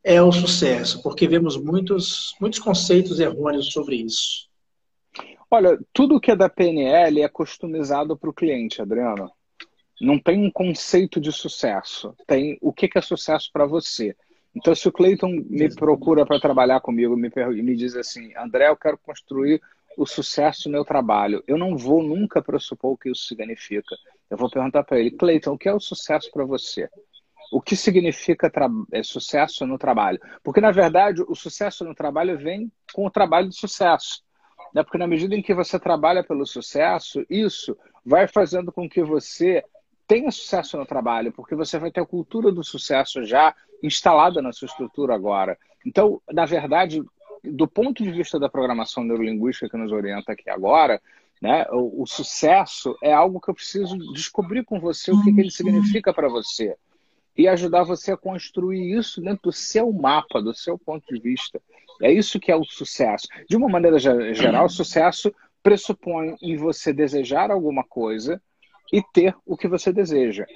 é 0.03 0.23
o 0.23 0.33
sucesso? 0.33 1.03
Porque 1.03 1.27
vemos 1.27 1.57
muitos, 1.57 2.35
muitos 2.41 2.59
conceitos 2.59 3.21
errôneos 3.21 3.73
sobre 3.73 3.97
isso. 3.97 4.49
Olha, 5.51 5.79
tudo 5.93 6.21
que 6.21 6.31
é 6.31 6.37
da 6.37 6.49
PNL 6.49 7.23
é 7.23 7.29
customizado 7.29 8.17
para 8.17 8.31
o 8.31 8.35
cliente, 8.35 8.83
Adriano. 8.83 9.31
Não 10.01 10.19
tem 10.19 10.45
um 10.45 10.51
conceito 10.51 11.21
de 11.21 11.33
sucesso. 11.33 12.15
Tem 12.27 12.59
o 12.61 12.73
que 12.73 12.89
é 12.95 13.01
sucesso 13.01 13.51
para 13.53 13.67
você. 13.67 14.15
Então, 14.55 14.75
se 14.75 14.89
o 14.89 14.93
Clayton 14.93 15.45
me 15.49 15.75
procura 15.75 16.27
para 16.27 16.41
trabalhar 16.41 16.81
comigo 16.81 17.17
me, 17.17 17.31
me 17.63 17.77
diz 17.77 17.95
assim, 17.95 18.33
André, 18.37 18.69
eu 18.69 18.77
quero 18.77 18.99
construir 18.99 19.61
o 19.97 20.07
sucesso 20.07 20.69
no 20.69 20.73
meu 20.73 20.85
trabalho, 20.85 21.43
eu 21.47 21.59
não 21.59 21.77
vou 21.77 22.03
nunca 22.03 22.41
pressupor 22.41 22.93
o 22.93 22.97
que 22.97 23.11
isso 23.11 23.27
significa. 23.27 23.97
Eu 24.31 24.37
vou 24.37 24.51
perguntar 24.51 24.85
para 24.85 24.99
ele, 24.99 25.11
Clayton, 25.11 25.53
o 25.53 25.59
que 25.59 25.69
é 25.69 25.75
o 25.75 25.81
sucesso 25.81 26.31
para 26.31 26.45
você? 26.45 26.89
O 27.51 27.61
que 27.61 27.77
significa 27.77 28.51
é, 28.93 29.03
sucesso 29.03 29.67
no 29.67 29.79
trabalho. 29.79 30.21
Porque, 30.43 30.61
na 30.61 30.71
verdade, 30.71 31.23
o 31.27 31.35
sucesso 31.35 31.85
no 31.85 31.95
trabalho 31.95 32.39
vem 32.39 32.71
com 32.93 33.07
o 33.07 33.11
trabalho 33.11 33.49
de 33.49 33.57
sucesso. 33.57 34.23
Né? 34.75 34.83
Porque, 34.83 34.99
na 34.99 35.07
medida 35.07 35.35
em 35.35 35.43
que 35.43 35.55
você 35.55 35.79
trabalha 35.79 36.23
pelo 36.23 36.47
sucesso, 36.47 37.25
isso 37.29 37.77
vai 38.05 38.29
fazendo 38.29 38.71
com 38.71 38.89
que 38.89 39.03
você 39.03 39.65
tenha 40.07 40.31
sucesso 40.31 40.77
no 40.77 40.87
trabalho, 40.87 41.33
porque 41.33 41.55
você 41.55 41.79
vai 41.79 41.91
ter 41.91 42.01
a 42.01 42.07
cultura 42.07 42.51
do 42.51 42.65
sucesso 42.65 43.25
já 43.25 43.55
instalada 43.83 44.41
na 44.41 44.53
sua 44.53 44.67
estrutura 44.67 45.15
agora. 45.15 45.59
Então, 45.85 46.21
na 46.33 46.47
verdade, 46.47 47.03
do 47.45 47.69
ponto 47.69 48.03
de 48.03 48.11
vista 48.11 48.39
da 48.39 48.49
programação 48.49 49.05
neurolinguística 49.05 49.69
que 49.69 49.77
nos 49.77 49.93
orienta 49.93 50.33
aqui 50.33 50.49
agora, 50.51 51.01
né, 51.41 51.67
o, 51.71 52.03
o 52.03 52.07
sucesso 52.07 52.97
é 53.03 53.13
algo 53.13 53.41
que 53.41 53.51
eu 53.51 53.55
preciso 53.55 53.97
descobrir 54.13 54.65
com 54.65 54.81
você 54.81 55.13
o 55.13 55.23
que, 55.23 55.33
que 55.33 55.41
ele 55.41 55.51
significa 55.51 56.13
para 56.13 56.29
você 56.29 56.77
e 57.39 57.47
ajudar 57.47 57.85
você 57.85 58.11
a 58.11 58.17
construir 58.17 58.99
isso 58.99 59.21
dentro 59.21 59.45
do 59.45 59.53
seu 59.53 59.93
mapa, 59.93 60.43
do 60.43 60.53
seu 60.53 60.77
ponto 60.77 61.07
de 61.15 61.21
vista. 61.21 61.63
É 62.03 62.13
isso 62.13 62.41
que 62.41 62.51
é 62.51 62.57
o 62.57 62.65
sucesso. 62.65 63.29
De 63.49 63.57
uma 63.57 63.69
maneira 63.69 63.97
geral, 63.99 64.67
o 64.67 64.71
sucesso 64.71 65.33
pressupõe 65.63 66.35
em 66.43 66.57
você 66.57 66.93
desejar 66.93 67.53
alguma 67.53 67.85
coisa 67.85 68.43
e 68.93 69.01
ter 69.13 69.37
o 69.47 69.57
que 69.57 69.69
você 69.69 69.93
deseja. 69.93 70.47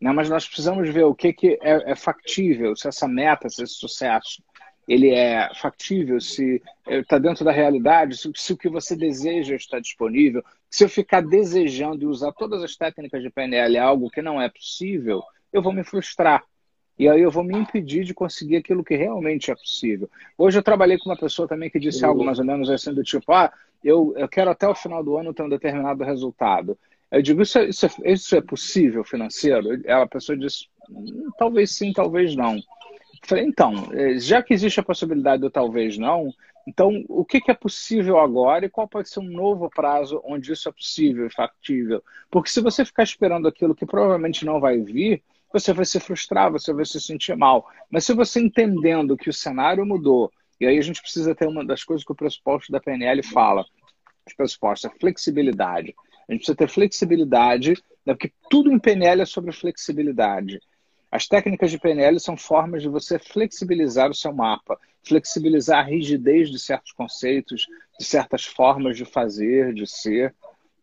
Né? 0.00 0.10
Mas 0.12 0.30
nós 0.30 0.46
precisamos 0.46 0.88
ver 0.88 1.04
o 1.04 1.14
que, 1.14 1.30
que 1.32 1.58
é, 1.60 1.92
é 1.92 1.94
factível, 1.94 2.74
se 2.74 2.88
essa 2.88 3.06
meta, 3.06 3.50
se 3.50 3.62
esse 3.62 3.74
sucesso, 3.74 4.42
ele 4.88 5.10
é 5.10 5.50
factível, 5.54 6.20
se 6.20 6.62
está 6.86 7.18
dentro 7.18 7.44
da 7.44 7.52
realidade, 7.52 8.16
se, 8.16 8.30
se, 8.34 8.52
o 8.52 8.56
que 8.56 8.68
você 8.68 8.96
deseja 8.96 9.54
está 9.54 9.78
disponível. 9.78 10.42
Se 10.70 10.84
eu 10.84 10.88
ficar 10.88 11.20
desejando 11.20 12.02
e 12.02 12.06
usar 12.06 12.32
todas 12.32 12.62
as 12.62 12.76
técnicas 12.76 13.22
de 13.22 13.30
PNL 13.30 13.76
é 13.76 13.80
algo 13.80 14.10
que 14.10 14.22
não 14.22 14.40
é 14.40 14.48
possível, 14.48 15.22
eu 15.52 15.62
vou 15.62 15.72
me 15.72 15.84
frustrar. 15.84 16.44
E 16.98 17.08
aí 17.08 17.22
eu 17.22 17.30
vou 17.30 17.42
me 17.42 17.56
impedir 17.56 18.04
de 18.04 18.12
conseguir 18.12 18.56
aquilo 18.56 18.84
que 18.84 18.94
realmente 18.94 19.50
é 19.50 19.54
possível. 19.54 20.10
Hoje 20.36 20.58
eu 20.58 20.62
trabalhei 20.62 20.98
com 20.98 21.08
uma 21.08 21.16
pessoa 21.16 21.48
também 21.48 21.70
que 21.70 21.78
disse 21.80 22.04
algo 22.04 22.22
mais 22.22 22.38
ou 22.38 22.44
menos 22.44 22.68
assim 22.68 22.92
do 22.92 23.02
tipo, 23.02 23.32
ah, 23.32 23.50
eu, 23.82 24.12
eu 24.16 24.28
quero 24.28 24.50
até 24.50 24.68
o 24.68 24.74
final 24.74 25.02
do 25.02 25.16
ano 25.16 25.32
ter 25.32 25.42
um 25.42 25.48
determinado 25.48 26.04
resultado. 26.04 26.78
Eu 27.10 27.22
digo, 27.22 27.40
isso 27.42 27.58
é, 27.58 27.68
isso 27.68 27.86
é, 27.86 27.90
isso 28.04 28.36
é 28.36 28.40
possível 28.42 29.02
financeiro? 29.02 29.80
Ela, 29.84 30.04
a 30.04 30.08
pessoa 30.08 30.36
disse, 30.36 30.66
hum, 30.90 31.30
talvez 31.38 31.74
sim, 31.74 31.92
talvez 31.92 32.36
não. 32.36 32.56
Eu 32.56 32.62
falei, 33.24 33.44
então, 33.44 33.88
eh, 33.92 34.18
já 34.18 34.42
que 34.42 34.52
existe 34.54 34.78
a 34.80 34.82
possibilidade 34.82 35.40
do 35.40 35.50
talvez 35.50 35.96
não, 35.98 36.32
Então, 36.66 37.04
o 37.08 37.24
que, 37.24 37.40
que 37.40 37.50
é 37.50 37.54
possível 37.54 38.18
agora 38.18 38.66
e 38.66 38.70
qual 38.70 38.86
pode 38.86 39.08
ser 39.08 39.20
um 39.20 39.24
novo 39.30 39.68
prazo 39.70 40.20
onde 40.24 40.52
isso 40.52 40.68
é 40.68 40.72
possível 40.72 41.26
e 41.26 41.32
factível? 41.32 42.02
Porque 42.30 42.50
se 42.50 42.60
você 42.60 42.84
ficar 42.84 43.02
esperando 43.02 43.48
aquilo 43.48 43.74
que 43.74 43.86
provavelmente 43.86 44.44
não 44.44 44.60
vai 44.60 44.78
vir, 44.78 45.22
você 45.52 45.72
vai 45.72 45.84
se 45.84 45.98
frustrar, 45.98 46.50
você 46.50 46.72
vai 46.72 46.84
se 46.84 47.00
sentir 47.00 47.36
mal. 47.36 47.68
Mas 47.90 48.04
se 48.04 48.12
você 48.12 48.40
entendendo 48.40 49.16
que 49.16 49.28
o 49.28 49.32
cenário 49.32 49.84
mudou, 49.84 50.32
e 50.60 50.66
aí 50.66 50.78
a 50.78 50.82
gente 50.82 51.00
precisa 51.00 51.34
ter 51.34 51.48
uma 51.48 51.64
das 51.64 51.82
coisas 51.82 52.04
que 52.04 52.12
o 52.12 52.16
pressuposto 52.16 52.70
da 52.70 52.80
PNL 52.80 53.22
fala, 53.22 53.64
os 54.26 54.34
pressupostos, 54.34 54.90
a 54.90 54.94
flexibilidade. 54.98 55.94
A 56.28 56.32
gente 56.32 56.40
precisa 56.40 56.56
ter 56.56 56.68
flexibilidade, 56.68 57.74
né, 58.06 58.14
porque 58.14 58.32
tudo 58.48 58.70
em 58.70 58.78
PNL 58.78 59.22
é 59.22 59.26
sobre 59.26 59.52
flexibilidade. 59.52 60.60
As 61.10 61.26
técnicas 61.26 61.72
de 61.72 61.78
PNL 61.78 62.20
são 62.20 62.36
formas 62.36 62.82
de 62.82 62.88
você 62.88 63.18
flexibilizar 63.18 64.10
o 64.10 64.14
seu 64.14 64.32
mapa, 64.32 64.78
flexibilizar 65.02 65.80
a 65.80 65.88
rigidez 65.88 66.50
de 66.50 66.58
certos 66.58 66.92
conceitos, 66.92 67.66
de 67.98 68.04
certas 68.04 68.44
formas 68.44 68.96
de 68.96 69.04
fazer, 69.04 69.74
de 69.74 69.86
ser. 69.88 70.32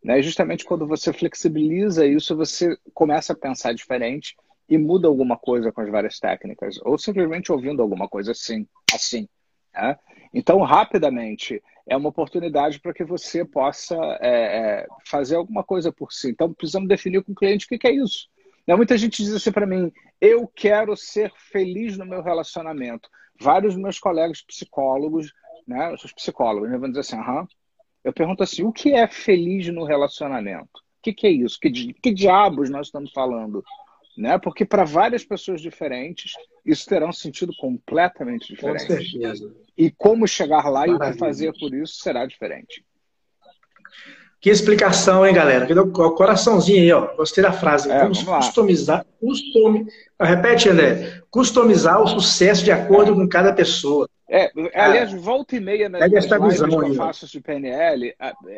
Né? 0.04 0.20
Justamente 0.20 0.66
quando 0.66 0.86
você 0.86 1.12
flexibiliza 1.12 2.06
isso, 2.06 2.36
você 2.36 2.76
começa 2.92 3.32
a 3.32 3.36
pensar 3.36 3.72
diferente 3.72 4.36
e 4.68 4.76
muda 4.76 5.08
alguma 5.08 5.36
coisa 5.36 5.72
com 5.72 5.80
as 5.80 5.90
várias 5.90 6.18
técnicas, 6.18 6.78
ou 6.82 6.98
simplesmente 6.98 7.50
ouvindo 7.50 7.80
alguma 7.82 8.08
coisa 8.08 8.32
assim, 8.32 8.66
assim. 8.94 9.28
Né? 9.72 9.96
Então, 10.32 10.60
rapidamente, 10.62 11.62
é 11.86 11.96
uma 11.96 12.10
oportunidade 12.10 12.80
para 12.80 12.92
que 12.92 13.04
você 13.04 13.44
possa 13.44 13.96
é, 14.20 14.28
é, 14.30 14.86
fazer 15.06 15.36
alguma 15.36 15.64
coisa 15.64 15.90
por 15.90 16.12
si. 16.12 16.30
Então, 16.30 16.52
precisamos 16.52 16.88
definir 16.88 17.22
com 17.24 17.32
o 17.32 17.34
cliente 17.34 17.64
o 17.64 17.68
que, 17.68 17.78
que 17.78 17.88
é 17.88 17.92
isso. 17.92 18.28
Né? 18.66 18.76
Muita 18.76 18.98
gente 18.98 19.22
diz 19.22 19.32
assim 19.32 19.50
para 19.50 19.66
mim: 19.66 19.90
eu 20.20 20.46
quero 20.46 20.94
ser 20.94 21.32
feliz 21.50 21.96
no 21.96 22.04
meu 22.04 22.22
relacionamento. 22.22 23.08
Vários 23.40 23.74
meus 23.74 23.98
colegas 23.98 24.42
psicólogos, 24.42 25.32
né, 25.66 25.92
os 25.92 26.12
psicólogos, 26.12 26.70
né, 26.70 26.76
vão 26.76 26.88
dizer 26.88 27.00
assim: 27.00 27.16
aham. 27.16 27.48
Eu 28.04 28.12
pergunto 28.12 28.42
assim: 28.42 28.64
o 28.64 28.72
que 28.72 28.92
é 28.92 29.06
feliz 29.08 29.68
no 29.68 29.84
relacionamento? 29.84 30.78
O 30.98 31.02
que, 31.02 31.14
que 31.14 31.26
é 31.26 31.30
isso? 31.30 31.58
Que, 31.58 31.70
que 31.94 32.12
diabos 32.12 32.68
nós 32.68 32.88
estamos 32.88 33.12
falando? 33.12 33.64
Né? 34.18 34.36
Porque 34.36 34.64
para 34.64 34.82
várias 34.84 35.24
pessoas 35.24 35.60
diferentes, 35.60 36.32
isso 36.66 36.84
terá 36.86 37.06
um 37.08 37.12
sentido 37.12 37.52
completamente 37.56 38.52
diferente. 38.52 38.86
Com 38.86 38.96
certeza. 38.96 39.54
E 39.76 39.92
como 39.92 40.26
chegar 40.26 40.64
lá 40.64 40.86
Maravilha. 40.86 41.04
e 41.04 41.08
o 41.08 41.12
que 41.12 41.18
fazer 41.18 41.52
por 41.56 41.72
isso 41.72 42.00
será 42.00 42.26
diferente. 42.26 42.84
Que 44.40 44.50
explicação, 44.50 45.24
hein, 45.24 45.32
galera? 45.32 45.68
O 45.80 46.10
coraçãozinho 46.12 46.80
aí, 46.82 46.92
ó. 46.92 47.14
Gostei 47.16 47.42
da 47.42 47.52
frase. 47.52 47.90
É, 47.90 48.00
vamos, 48.00 48.22
vamos 48.22 48.46
customizar. 48.46 49.06
Custom... 49.20 49.86
Repete, 50.20 50.68
André. 50.68 51.22
Customizar 51.30 52.02
o 52.02 52.08
sucesso 52.08 52.64
de 52.64 52.72
acordo 52.72 53.14
com 53.14 53.28
cada 53.28 53.52
pessoa. 53.52 54.08
É, 54.30 54.52
aliás, 54.74 55.10
volta 55.14 55.56
e 55.56 55.60
meia 55.60 55.88
nas, 55.88 56.00
nas 56.00 56.26
lives 56.26 56.60
que 56.60 56.74
eu 56.74 56.94
faço 56.94 57.26
de 57.26 57.40
PNL, 57.40 58.14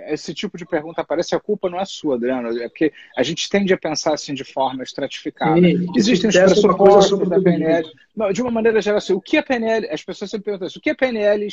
esse 0.09 0.35
tipo 0.35 0.59
de 0.59 0.67
pergunta 0.67 1.01
aparece, 1.01 1.37
a 1.37 1.39
culpa 1.39 1.71
não 1.71 1.79
é 1.79 1.85
sua, 1.85 2.17
Adriano, 2.17 2.49
é 2.61 2.69
porque 2.69 2.93
a 3.17 3.23
gente 3.23 3.49
tende 3.49 3.73
a 3.73 3.79
pensar 3.79 4.13
assim 4.13 4.35
de 4.35 4.43
forma 4.43 4.83
estratificada. 4.83 5.61
Sim, 5.61 5.87
Existem 5.95 6.29
os 6.29 6.37
pressupostos 6.37 7.29
da 7.29 7.41
PNL. 7.41 7.89
Não, 8.17 8.33
de 8.33 8.43
uma 8.43 8.51
maneira 8.51 8.83
geral, 8.83 8.99
assim, 8.99 9.13
o 9.13 9.21
que 9.21 9.37
é 9.37 9.43
PNL? 9.43 9.89
As 9.91 10.03
pessoas 10.03 10.33
sempre 10.33 10.47
perguntam 10.47 10.67
assim, 10.67 10.81
o 10.81 10.83
que 10.83 10.91
a 10.91 10.95
PNL 10.95 11.47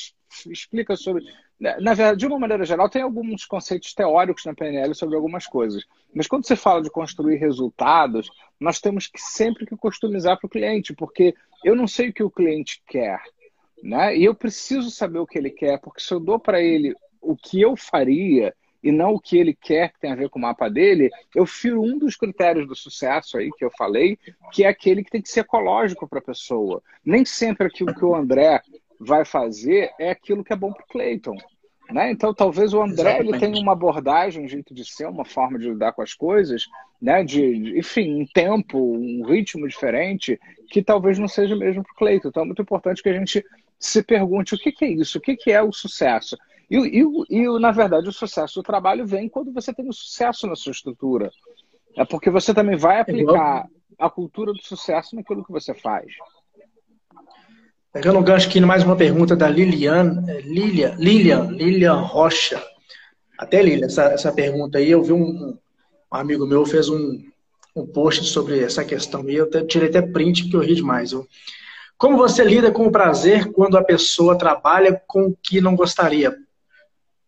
explica 0.49 0.95
sobre... 0.95 1.23
Na 1.59 1.93
verdade, 1.93 2.17
de 2.17 2.25
uma 2.25 2.39
maneira 2.39 2.65
geral, 2.65 2.89
tem 2.89 3.03
alguns 3.03 3.45
conceitos 3.45 3.93
teóricos 3.93 4.45
na 4.45 4.55
PNL 4.55 4.95
sobre 4.95 5.15
algumas 5.15 5.45
coisas. 5.45 5.83
Mas 6.13 6.27
quando 6.27 6.47
você 6.47 6.55
fala 6.55 6.81
de 6.81 6.89
construir 6.89 7.37
resultados, 7.37 8.31
nós 8.59 8.79
temos 8.79 9.05
que 9.05 9.21
sempre 9.21 9.65
que 9.65 9.77
customizar 9.77 10.39
para 10.39 10.47
o 10.47 10.49
cliente, 10.49 10.93
porque 10.93 11.35
eu 11.63 11.75
não 11.75 11.87
sei 11.87 12.09
o 12.09 12.13
que 12.13 12.23
o 12.23 12.31
cliente 12.31 12.81
quer. 12.87 13.19
Né? 13.83 14.17
E 14.17 14.25
eu 14.25 14.33
preciso 14.33 14.89
saber 14.89 15.19
o 15.19 15.27
que 15.27 15.37
ele 15.37 15.49
quer, 15.49 15.79
porque 15.79 16.01
se 16.01 16.13
eu 16.13 16.19
dou 16.19 16.39
para 16.39 16.61
ele 16.61 16.95
o 17.21 17.35
que 17.35 17.61
eu 17.61 17.75
faria 17.75 18.53
e 18.81 18.91
não 18.91 19.13
o 19.13 19.19
que 19.19 19.37
ele 19.37 19.53
quer 19.53 19.91
que 19.91 19.99
tem 19.99 20.11
a 20.11 20.15
ver 20.15 20.29
com 20.29 20.39
o 20.39 20.41
mapa 20.41 20.69
dele, 20.69 21.09
eu 21.35 21.45
firo 21.45 21.81
um 21.81 21.97
dos 21.97 22.15
critérios 22.15 22.67
do 22.67 22.75
sucesso 22.75 23.37
aí 23.37 23.51
que 23.57 23.65
eu 23.65 23.71
falei, 23.77 24.17
que 24.51 24.63
é 24.63 24.67
aquele 24.67 25.03
que 25.03 25.11
tem 25.11 25.21
que 25.21 25.29
ser 25.29 25.41
ecológico 25.41 26.07
para 26.07 26.19
a 26.19 26.23
pessoa. 26.23 26.81
Nem 27.03 27.25
sempre 27.25 27.67
aquilo 27.67 27.93
que 27.93 28.05
o 28.05 28.15
André 28.15 28.61
vai 28.99 29.25
fazer 29.25 29.91
é 29.99 30.09
aquilo 30.09 30.43
que 30.43 30.53
é 30.53 30.55
bom 30.55 30.71
para 30.71 30.83
o 30.83 30.87
Clayton. 30.87 31.37
Né? 31.91 32.11
Então, 32.11 32.33
talvez 32.33 32.73
o 32.73 32.81
André 32.81 33.19
ele 33.19 33.37
tenha 33.39 33.61
uma 33.61 33.71
abordagem, 33.71 34.43
um 34.43 34.47
jeito 34.47 34.73
de 34.73 34.83
ser, 34.83 35.07
uma 35.07 35.23
forma 35.23 35.57
de 35.57 35.69
lidar 35.69 35.93
com 35.93 36.01
as 36.01 36.13
coisas, 36.13 36.65
né? 37.01 37.23
de, 37.23 37.77
enfim, 37.77 38.21
um 38.21 38.25
tempo, 38.25 38.77
um 38.77 39.23
ritmo 39.25 39.67
diferente, 39.67 40.39
que 40.69 40.83
talvez 40.83 41.17
não 41.17 41.29
seja 41.29 41.55
mesmo 41.55 41.83
para 41.83 41.91
o 41.93 41.95
Cleiton. 41.95 42.27
Então, 42.27 42.43
é 42.43 42.45
muito 42.45 42.61
importante 42.61 43.01
que 43.01 43.09
a 43.09 43.13
gente 43.13 43.43
se 43.79 44.03
pergunte 44.03 44.55
o 44.55 44.57
que, 44.57 44.71
que 44.71 44.85
é 44.85 44.91
isso, 44.91 45.17
o 45.17 45.21
que, 45.21 45.35
que 45.35 45.51
é 45.51 45.61
o 45.61 45.71
sucesso. 45.71 46.37
E, 46.69 46.77
e, 46.77 47.05
e, 47.29 47.59
na 47.59 47.71
verdade, 47.71 48.09
o 48.09 48.13
sucesso 48.13 48.55
do 48.55 48.63
trabalho 48.63 49.05
vem 49.05 49.29
quando 49.29 49.53
você 49.53 49.73
tem 49.73 49.85
o 49.85 49.89
um 49.89 49.93
sucesso 49.93 50.47
na 50.47 50.55
sua 50.55 50.71
estrutura. 50.71 51.31
É 51.95 52.05
porque 52.05 52.29
você 52.29 52.53
também 52.53 52.77
vai 52.77 52.99
aplicar 52.99 53.67
a 53.97 54.09
cultura 54.09 54.51
do 54.51 54.61
sucesso 54.61 55.15
naquilo 55.15 55.43
que 55.43 55.51
você 55.51 55.73
faz. 55.73 56.05
Pegando 57.91 58.19
um 58.19 58.23
gancho 58.23 58.47
aqui, 58.47 58.59
mais 58.59 58.83
uma 58.83 58.95
pergunta 58.95 59.35
da 59.35 59.49
Lilian, 59.49 60.23
é, 60.27 60.41
Lilian, 60.41 60.95
Lilian, 60.99 61.47
Lilian 61.51 61.95
Rocha. 62.01 62.63
Até 63.37 63.61
Lilian, 63.61 63.85
essa, 63.87 64.03
essa 64.05 64.31
pergunta 64.31 64.77
aí, 64.77 64.91
eu 64.91 65.01
vi 65.01 65.13
um, 65.13 65.57
um 66.11 66.15
amigo 66.15 66.45
meu 66.45 66.65
fez 66.65 66.89
um, 66.89 67.23
um 67.75 67.87
post 67.87 68.25
sobre 68.25 68.59
essa 68.59 68.83
questão 68.83 69.27
e 69.29 69.35
eu 69.35 69.45
até, 69.45 69.63
tirei 69.63 69.89
até 69.89 70.01
print 70.01 70.43
porque 70.43 70.57
eu 70.57 70.61
ri 70.61 70.75
demais. 70.75 71.11
Eu, 71.11 71.27
como 71.97 72.17
você 72.17 72.43
lida 72.43 72.71
com 72.71 72.87
o 72.87 72.91
prazer 72.91 73.51
quando 73.51 73.77
a 73.77 73.83
pessoa 73.83 74.37
trabalha 74.37 75.01
com 75.07 75.27
o 75.27 75.37
que 75.41 75.59
não 75.59 75.75
gostaria? 75.75 76.35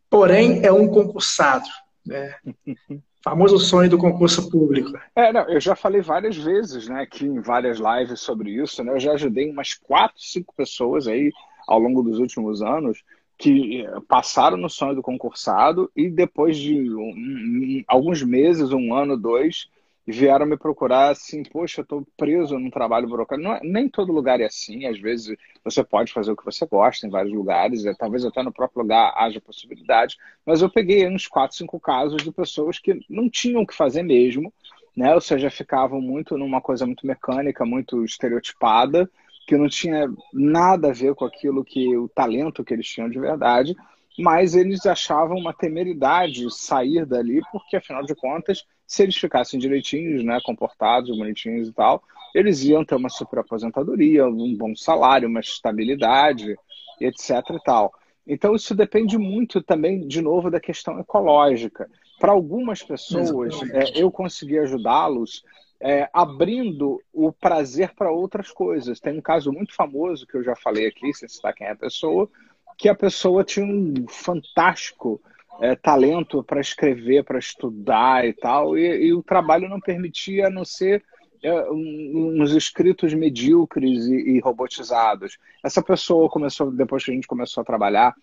Porém, 0.10 0.65
é 0.65 0.71
um 0.71 0.88
concursado. 0.88 1.67
Né? 2.05 2.36
Famoso 3.23 3.60
sonho 3.60 3.89
do 3.89 3.97
concurso 3.97 4.49
público. 4.49 4.97
É, 5.13 5.34
não, 5.34 5.41
eu 5.49 5.60
já 5.60 5.75
falei 5.75 6.01
várias 6.01 6.38
vezes, 6.38 6.88
né, 6.88 7.01
aqui 7.01 7.25
em 7.25 7.41
várias 7.41 7.77
lives 7.77 8.21
sobre 8.21 8.51
isso, 8.51 8.82
né? 8.82 8.93
Eu 8.93 8.99
já 8.99 9.12
ajudei 9.12 9.51
umas 9.51 9.73
quatro, 9.73 10.21
cinco 10.21 10.53
pessoas 10.55 11.05
aí 11.05 11.29
ao 11.67 11.79
longo 11.79 12.01
dos 12.01 12.17
últimos 12.17 12.62
anos 12.62 13.03
que 13.38 13.86
passaram 14.08 14.58
no 14.58 14.69
sonho 14.69 14.95
do 14.95 15.01
concursado 15.01 15.91
e 15.95 16.10
depois 16.10 16.58
de 16.58 16.93
um, 16.93 17.10
um, 17.10 17.84
alguns 17.88 18.23
meses, 18.23 18.71
um 18.71 18.93
ano, 18.93 19.17
dois, 19.17 19.69
e 20.10 20.12
vieram 20.12 20.48
me 20.48 20.58
procurar 20.58 21.12
assim, 21.12 21.43
poxa, 21.43 21.82
eu 21.82 21.84
estou 21.84 22.08
preso 22.17 22.58
num 22.58 22.72
trabalho 22.72 23.08
burocrático. 23.08 23.48
Não, 23.48 23.56
é, 23.56 23.60
nem 23.62 23.88
todo 23.88 24.12
lugar 24.12 24.41
é 24.41 24.45
assim, 24.45 24.88
às 24.88 25.00
vezes 25.00 25.38
você 25.63 25.84
pode 25.84 26.12
fazer 26.12 26.32
o 26.32 26.36
que 26.36 26.43
você 26.43 26.65
gosta 26.65 27.06
em 27.06 27.12
vários 27.12 27.32
lugares, 27.32 27.86
é, 27.86 27.93
talvez 27.93 28.26
até 28.26 28.41
no 28.41 28.52
próprio 28.52 28.82
lugar 28.82 29.13
haja 29.15 29.39
possibilidade, 29.39 30.17
mas 30.43 30.63
eu 30.63 30.69
peguei 30.69 31.08
uns 31.08 31.28
quatro, 31.28 31.56
cinco 31.56 31.80
casos 31.80 32.24
de 32.24 32.32
pessoas 32.32 32.80
que 32.80 33.00
não 33.08 33.30
tinham 33.30 33.62
o 33.62 33.67
que 33.67 33.76
fazer 33.76 34.02
mesmo, 34.02 34.52
né? 34.98 35.13
ou 35.13 35.22
seja, 35.22 35.52
ficavam 35.52 36.02
muito 36.02 36.36
numa 36.39 36.60
coisa 36.60 36.88
muito 36.88 37.06
mecânica, 37.06 37.63
muito 37.63 38.04
estereotipada, 38.04 39.08
que 39.45 39.56
não 39.56 39.69
tinha 39.69 40.12
nada 40.34 40.89
a 40.89 40.93
ver 40.93 41.13
com 41.13 41.24
aquilo 41.24 41.63
que 41.63 41.95
o 41.95 42.10
talento 42.10 42.63
que 42.63 42.74
eles 42.74 42.88
tinham 42.88 43.12
de 43.12 43.19
verdade, 43.19 43.76
mas 44.17 44.56
eles 44.56 44.88
achavam 44.88 45.38
uma 45.38 45.54
temeridade 45.54 46.52
sair 46.52 47.06
dali, 47.06 47.41
porque 47.52 47.78
afinal 47.78 48.04
de 48.04 48.15
contas 48.15 48.65
se 48.89 49.04
eles 49.04 49.15
ficassem 49.15 49.60
direitinhos, 49.60 50.23
né, 50.23 50.39
comportados, 50.43 51.15
bonitinhos 51.15 51.67
e 51.67 51.71
tal, 51.71 52.02
eles 52.34 52.63
iam 52.63 52.84
ter 52.84 52.95
uma 52.95 53.08
super 53.08 53.38
aposentadoria, 53.38 54.25
um 54.25 54.58
bom 54.58 54.75
salário, 54.75 55.30
uma 55.30 55.41
estabilidade, 55.41 56.58
etc 56.99 57.30
e 57.52 57.63
tal. 57.63 57.93
Então 58.25 58.56
isso 58.56 58.73
depende 58.73 59.15
muito 59.15 59.62
também, 59.62 60.08
de 60.08 60.21
novo, 60.21 60.49
da 60.49 60.60
questão 60.60 60.99
ecológica. 60.99 61.88
Para 62.19 62.32
algumas 62.32 62.82
pessoas, 62.82 63.62
é, 63.71 64.02
eu 64.02 64.12
consegui 64.12 64.58
ajudá-los 64.58 65.43
é, 65.80 66.10
abrindo 66.12 66.99
o 67.13 67.32
prazer 67.32 67.93
para 67.93 68.12
outras 68.12 68.49
coisas. 68.49 68.99
Tem 68.99 69.15
um 69.15 69.21
caso 69.21 69.54
muito 69.54 69.75
famoso 69.75 70.25
que 70.25 70.36
eu 70.36 70.43
já 70.43 70.56
falei 70.56 70.88
aqui, 70.88 71.13
sem 71.13 71.30
citar 71.30 71.54
quem 71.54 71.67
é 71.67 71.71
a 71.71 71.75
pessoa, 71.75 72.28
que 72.75 72.89
a 72.89 72.95
pessoa 72.95 73.43
tinha 73.43 73.67
um 73.67 74.08
fantástico 74.08 75.21
é, 75.62 75.76
talento 75.76 76.43
para 76.43 76.62
escrever, 76.62 77.24
para 77.24 77.39
estudar 77.39 78.26
e 78.26 78.34
tal, 78.34 78.78
e, 78.78 79.08
e, 79.08 79.13
o 79.13 79.24
trabalho 79.24 79.69
não 79.69 79.80
permitia 79.80 80.48
a 80.48 80.50
não 80.50 80.63
ser 80.63 81.04
é, 81.43 81.72
uns 81.72 82.52
escritos 82.52 83.13
medíocres 83.13 84.06
e, 84.08 84.15
e, 84.15 84.39
robotizados. 84.39 85.38
Essa 85.63 85.82
pessoa 85.82 86.30
começou, 86.30 86.72
depois 86.72 87.04
que 87.04 87.12
a 87.12 87.13
gente 87.13 87.28
começou 87.28 87.62
a 87.62 87.65
trabalhar, 87.65 88.13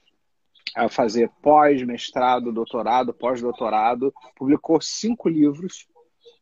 a 0.75 0.89
fazer 0.89 1.31
pós-mestrado, 1.43 2.53
doutorado, 2.53 3.15
pós-doutorado, 3.15 4.13
publicou 4.35 4.81
cinco 4.81 5.29
livros. 5.29 5.87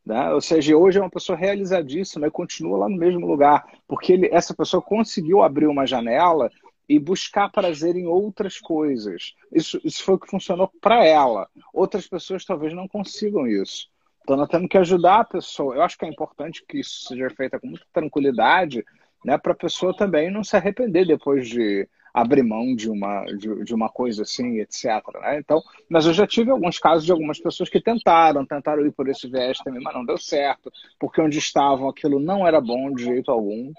Né? 0.04 0.32
Ou 0.32 0.40
seja, 0.40 0.76
hoje 0.76 0.98
é 0.98 1.00
uma 1.00 1.10
pessoa 1.10 1.38
realizadíssima 1.38 2.26
e 2.26 2.30
continua 2.30 2.78
lá 2.78 2.88
no 2.88 2.96
mesmo 2.96 3.26
lugar, 3.26 3.64
porque 3.86 4.12
ele, 4.12 4.28
essa 4.32 4.52
pessoa 4.52 4.82
conseguiu 4.82 5.42
abrir 5.42 5.66
uma 5.66 5.86
janela 5.86 6.50
e 6.88 6.98
buscar 6.98 7.50
prazer 7.50 7.96
em 7.96 8.06
outras 8.06 8.58
coisas. 8.58 9.34
Isso, 9.52 9.80
isso 9.84 10.02
foi 10.02 10.14
o 10.14 10.18
que 10.18 10.30
funcionou 10.30 10.70
para 10.80 11.04
ela. 11.04 11.48
Outras 11.72 12.06
pessoas 12.06 12.44
talvez 12.44 12.72
não 12.74 12.86
consigam 12.86 13.46
isso. 13.46 13.88
Então 14.22 14.36
nós 14.36 14.48
temos 14.48 14.68
que 14.68 14.78
ajudar 14.78 15.20
a 15.20 15.24
pessoa. 15.24 15.74
Eu 15.74 15.82
acho 15.82 15.98
que 15.98 16.04
é 16.04 16.08
importante 16.08 16.64
que 16.66 16.80
isso 16.80 17.06
seja 17.08 17.28
feito 17.30 17.60
com 17.60 17.68
muita 17.68 17.86
tranquilidade, 17.92 18.84
né, 19.24 19.38
para 19.38 19.52
a 19.52 19.56
pessoa 19.56 19.96
também 19.96 20.30
não 20.30 20.44
se 20.44 20.56
arrepender 20.56 21.06
depois 21.06 21.48
de 21.48 21.88
abrir 22.14 22.44
mão 22.44 22.76
de 22.76 22.88
uma, 22.88 23.24
de, 23.24 23.64
de 23.64 23.74
uma 23.74 23.88
coisa 23.88 24.22
assim, 24.22 24.60
etc. 24.60 24.84
Né? 25.20 25.38
Então, 25.40 25.60
mas 25.88 26.06
eu 26.06 26.12
já 26.12 26.24
tive 26.24 26.50
alguns 26.52 26.78
casos 26.78 27.04
de 27.04 27.10
algumas 27.10 27.40
pessoas 27.40 27.68
que 27.68 27.80
tentaram, 27.80 28.46
tentaram 28.46 28.86
ir 28.86 28.92
por 28.92 29.08
esse 29.08 29.28
viés 29.28 29.58
também, 29.58 29.82
mas 29.82 29.92
não 29.92 30.04
deu 30.04 30.16
certo, 30.16 30.70
porque 30.96 31.20
onde 31.20 31.38
estavam 31.38 31.88
aquilo 31.88 32.20
não 32.20 32.46
era 32.46 32.60
bom 32.60 32.94
de 32.94 33.02
jeito 33.02 33.32
algum. 33.32 33.72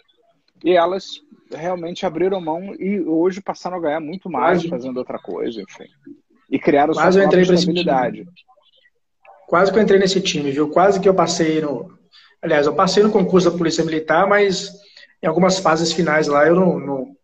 E 0.64 0.72
elas 0.72 1.22
realmente 1.52 2.06
abriram 2.06 2.42
mão 2.42 2.74
e 2.76 3.00
hoje 3.02 3.42
passaram 3.42 3.78
a 3.78 3.80
ganhar 3.80 4.00
muito 4.00 4.30
mais 4.30 4.60
Quase. 4.60 4.70
fazendo 4.70 4.98
outra 4.98 5.20
coisa, 5.20 5.62
enfim. 5.62 5.88
E 6.50 6.60
criaram 6.60 6.94
Quase 6.94 7.20
sua 7.20 7.30
própria 7.30 7.54
estabilidade. 7.54 8.28
Quase 9.48 9.72
que 9.72 9.78
eu 9.78 9.84
entrei 9.84 10.00
nesse 10.00 10.22
time, 10.22 10.52
viu? 10.52 10.70
Quase 10.70 11.00
que 11.00 11.08
eu 11.08 11.14
passei 11.14 11.62
no. 11.62 11.94
Aliás, 12.42 12.66
eu 12.66 12.76
passei 12.76 13.04
no 13.04 13.12
concurso 13.12 13.50
da 13.50 13.58
Polícia 13.58 13.84
Militar, 13.84 14.28
mas 14.28 14.72
em 15.22 15.28
algumas 15.28 15.60
fases 15.60 15.92
finais 15.92 16.28
lá 16.28 16.46
eu 16.48 16.56
não, 16.56 16.80
não 16.80 17.16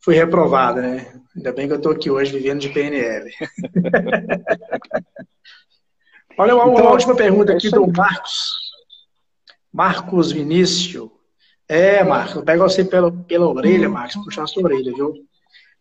fui 0.00 0.14
reprovado, 0.14 0.80
né? 0.80 1.06
Ainda 1.36 1.52
bem 1.52 1.66
que 1.66 1.72
eu 1.72 1.78
estou 1.78 1.92
aqui 1.92 2.10
hoje 2.10 2.32
vivendo 2.32 2.60
de 2.60 2.68
PNL. 2.68 3.30
Olha 6.38 6.54
uma, 6.56 6.70
então, 6.70 6.82
uma 6.82 6.90
última 6.90 7.16
pergunta 7.16 7.52
aqui 7.52 7.70
do 7.70 7.86
Marcos. 7.90 8.52
Marcos 9.72 10.32
Vinícius. 10.32 11.10
É, 11.68 12.04
Marcos, 12.04 12.42
pega 12.44 12.62
você 12.62 12.84
pela, 12.84 13.10
pela 13.10 13.48
orelha, 13.48 13.88
Marcos, 13.88 14.22
puxar 14.22 14.44
a 14.44 14.46
sua 14.46 14.64
orelha, 14.64 14.92
viu? 14.92 15.14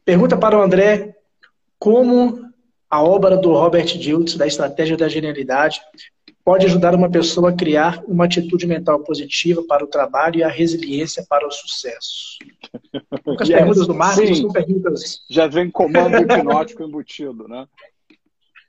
Pergunta 0.06 0.38
para 0.38 0.58
o 0.58 0.62
André 0.62 1.15
como 1.78 2.39
a 2.89 3.02
obra 3.04 3.36
do 3.36 3.52
Robert 3.52 3.86
Diltz, 3.86 4.36
da 4.36 4.48
Estratégia 4.48 4.96
da 4.96 5.10
Genialidade, 5.10 5.82
pode 6.46 6.65
ajudar 6.65 6.93
uma 6.93 7.10
pessoa 7.10 7.50
a 7.50 7.54
criar 7.54 8.04
uma 8.08 8.26
atitude 8.26 8.67
mental 8.67 9.00
positiva 9.00 9.63
para 9.67 9.84
o 9.84 9.88
trabalho 9.88 10.38
e 10.38 10.43
a 10.43 10.48
resiliência 10.48 11.26
para 11.28 11.48
o 11.48 11.52
sucesso. 11.52 12.38
As 13.39 13.48
perguntas 13.48 13.88
do 13.88 13.93
Marcos 13.93 14.38
são 14.38 14.52
perguntas. 14.52 15.22
Já 15.30 15.48
vem 15.48 15.72
comando 15.72 16.17
hipnótico 16.17 16.84
embutido, 16.84 17.48
né? 17.48 17.67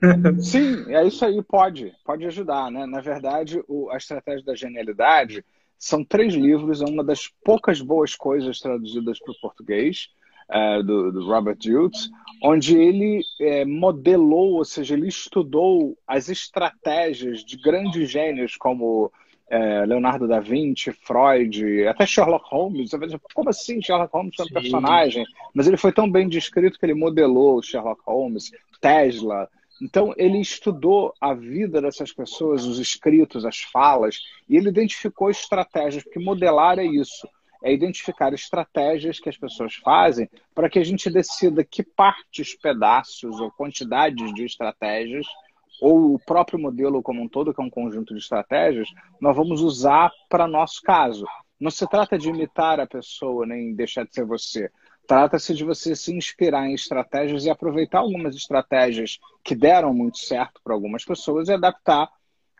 Sim, 0.40 0.92
é 0.92 1.06
isso 1.06 1.24
aí, 1.24 1.42
pode, 1.42 1.92
pode 2.04 2.24
ajudar, 2.26 2.70
né? 2.70 2.86
Na 2.86 3.00
verdade, 3.00 3.62
o, 3.68 3.90
a 3.90 3.96
estratégia 3.96 4.44
da 4.44 4.54
genialidade 4.54 5.44
são 5.78 6.04
três 6.04 6.34
livros, 6.34 6.80
é 6.80 6.84
uma 6.84 7.04
das 7.04 7.28
poucas 7.44 7.80
boas 7.80 8.14
coisas 8.14 8.58
traduzidas 8.58 9.18
para 9.18 9.32
o 9.32 9.40
português, 9.40 10.08
uh, 10.50 10.82
do, 10.82 11.12
do, 11.12 11.26
Robert 11.26 11.56
Diltz, 11.56 12.08
onde 12.42 12.76
ele 12.76 13.22
é, 13.40 13.64
modelou, 13.64 14.54
ou 14.54 14.64
seja, 14.64 14.94
ele 14.94 15.08
estudou 15.08 15.96
as 16.06 16.28
estratégias 16.28 17.44
de 17.44 17.56
grandes 17.56 18.10
gênios 18.10 18.56
como 18.56 19.10
é, 19.48 19.84
Leonardo 19.86 20.26
da 20.26 20.40
Vinci, 20.40 20.92
Freud, 20.92 21.86
até 21.86 22.06
Sherlock 22.06 22.46
Holmes. 22.48 22.90
Como 23.34 23.50
assim 23.50 23.80
Sherlock 23.80 24.12
Holmes 24.12 24.34
é 24.38 24.42
um 24.42 24.46
personagem? 24.46 25.24
Mas 25.54 25.66
ele 25.66 25.76
foi 25.76 25.92
tão 25.92 26.10
bem 26.10 26.28
descrito 26.28 26.78
que 26.78 26.86
ele 26.86 26.94
modelou 26.94 27.62
Sherlock 27.62 28.00
Holmes, 28.06 28.50
Tesla. 28.80 29.48
Então, 29.80 30.14
ele 30.16 30.40
estudou 30.40 31.12
a 31.20 31.34
vida 31.34 31.80
dessas 31.80 32.12
pessoas, 32.12 32.64
os 32.64 32.78
escritos, 32.78 33.44
as 33.44 33.58
falas, 33.58 34.20
e 34.48 34.56
ele 34.56 34.68
identificou 34.68 35.30
estratégias, 35.30 36.04
porque 36.04 36.20
modelar 36.20 36.78
é 36.78 36.84
isso 36.84 37.26
é 37.64 37.72
identificar 37.72 38.34
estratégias 38.34 39.18
que 39.18 39.28
as 39.30 39.38
pessoas 39.38 39.74
fazem 39.76 40.28
para 40.54 40.68
que 40.68 40.78
a 40.78 40.84
gente 40.84 41.10
decida 41.10 41.64
que 41.64 41.82
partes, 41.82 42.54
pedaços 42.54 43.40
ou 43.40 43.50
quantidades 43.50 44.34
de 44.34 44.44
estratégias 44.44 45.26
ou 45.80 46.14
o 46.14 46.18
próprio 46.18 46.58
modelo 46.58 47.02
como 47.02 47.22
um 47.22 47.28
todo, 47.28 47.54
que 47.54 47.60
é 47.60 47.64
um 47.64 47.70
conjunto 47.70 48.12
de 48.12 48.20
estratégias, 48.20 48.86
nós 49.18 49.34
vamos 49.34 49.62
usar 49.62 50.12
para 50.28 50.46
nosso 50.46 50.82
caso. 50.82 51.24
Não 51.58 51.70
se 51.70 51.88
trata 51.88 52.18
de 52.18 52.28
imitar 52.28 52.78
a 52.78 52.86
pessoa, 52.86 53.46
nem 53.46 53.74
deixar 53.74 54.04
de 54.04 54.14
ser 54.14 54.26
você. 54.26 54.70
Trata-se 55.06 55.54
de 55.54 55.64
você 55.64 55.94
se 55.94 56.14
inspirar 56.14 56.66
em 56.66 56.74
estratégias 56.74 57.44
e 57.44 57.50
aproveitar 57.50 57.98
algumas 57.98 58.34
estratégias 58.34 59.18
que 59.42 59.54
deram 59.54 59.92
muito 59.92 60.18
certo 60.18 60.60
para 60.62 60.74
algumas 60.74 61.04
pessoas 61.04 61.48
e 61.48 61.52
adaptar 61.52 62.08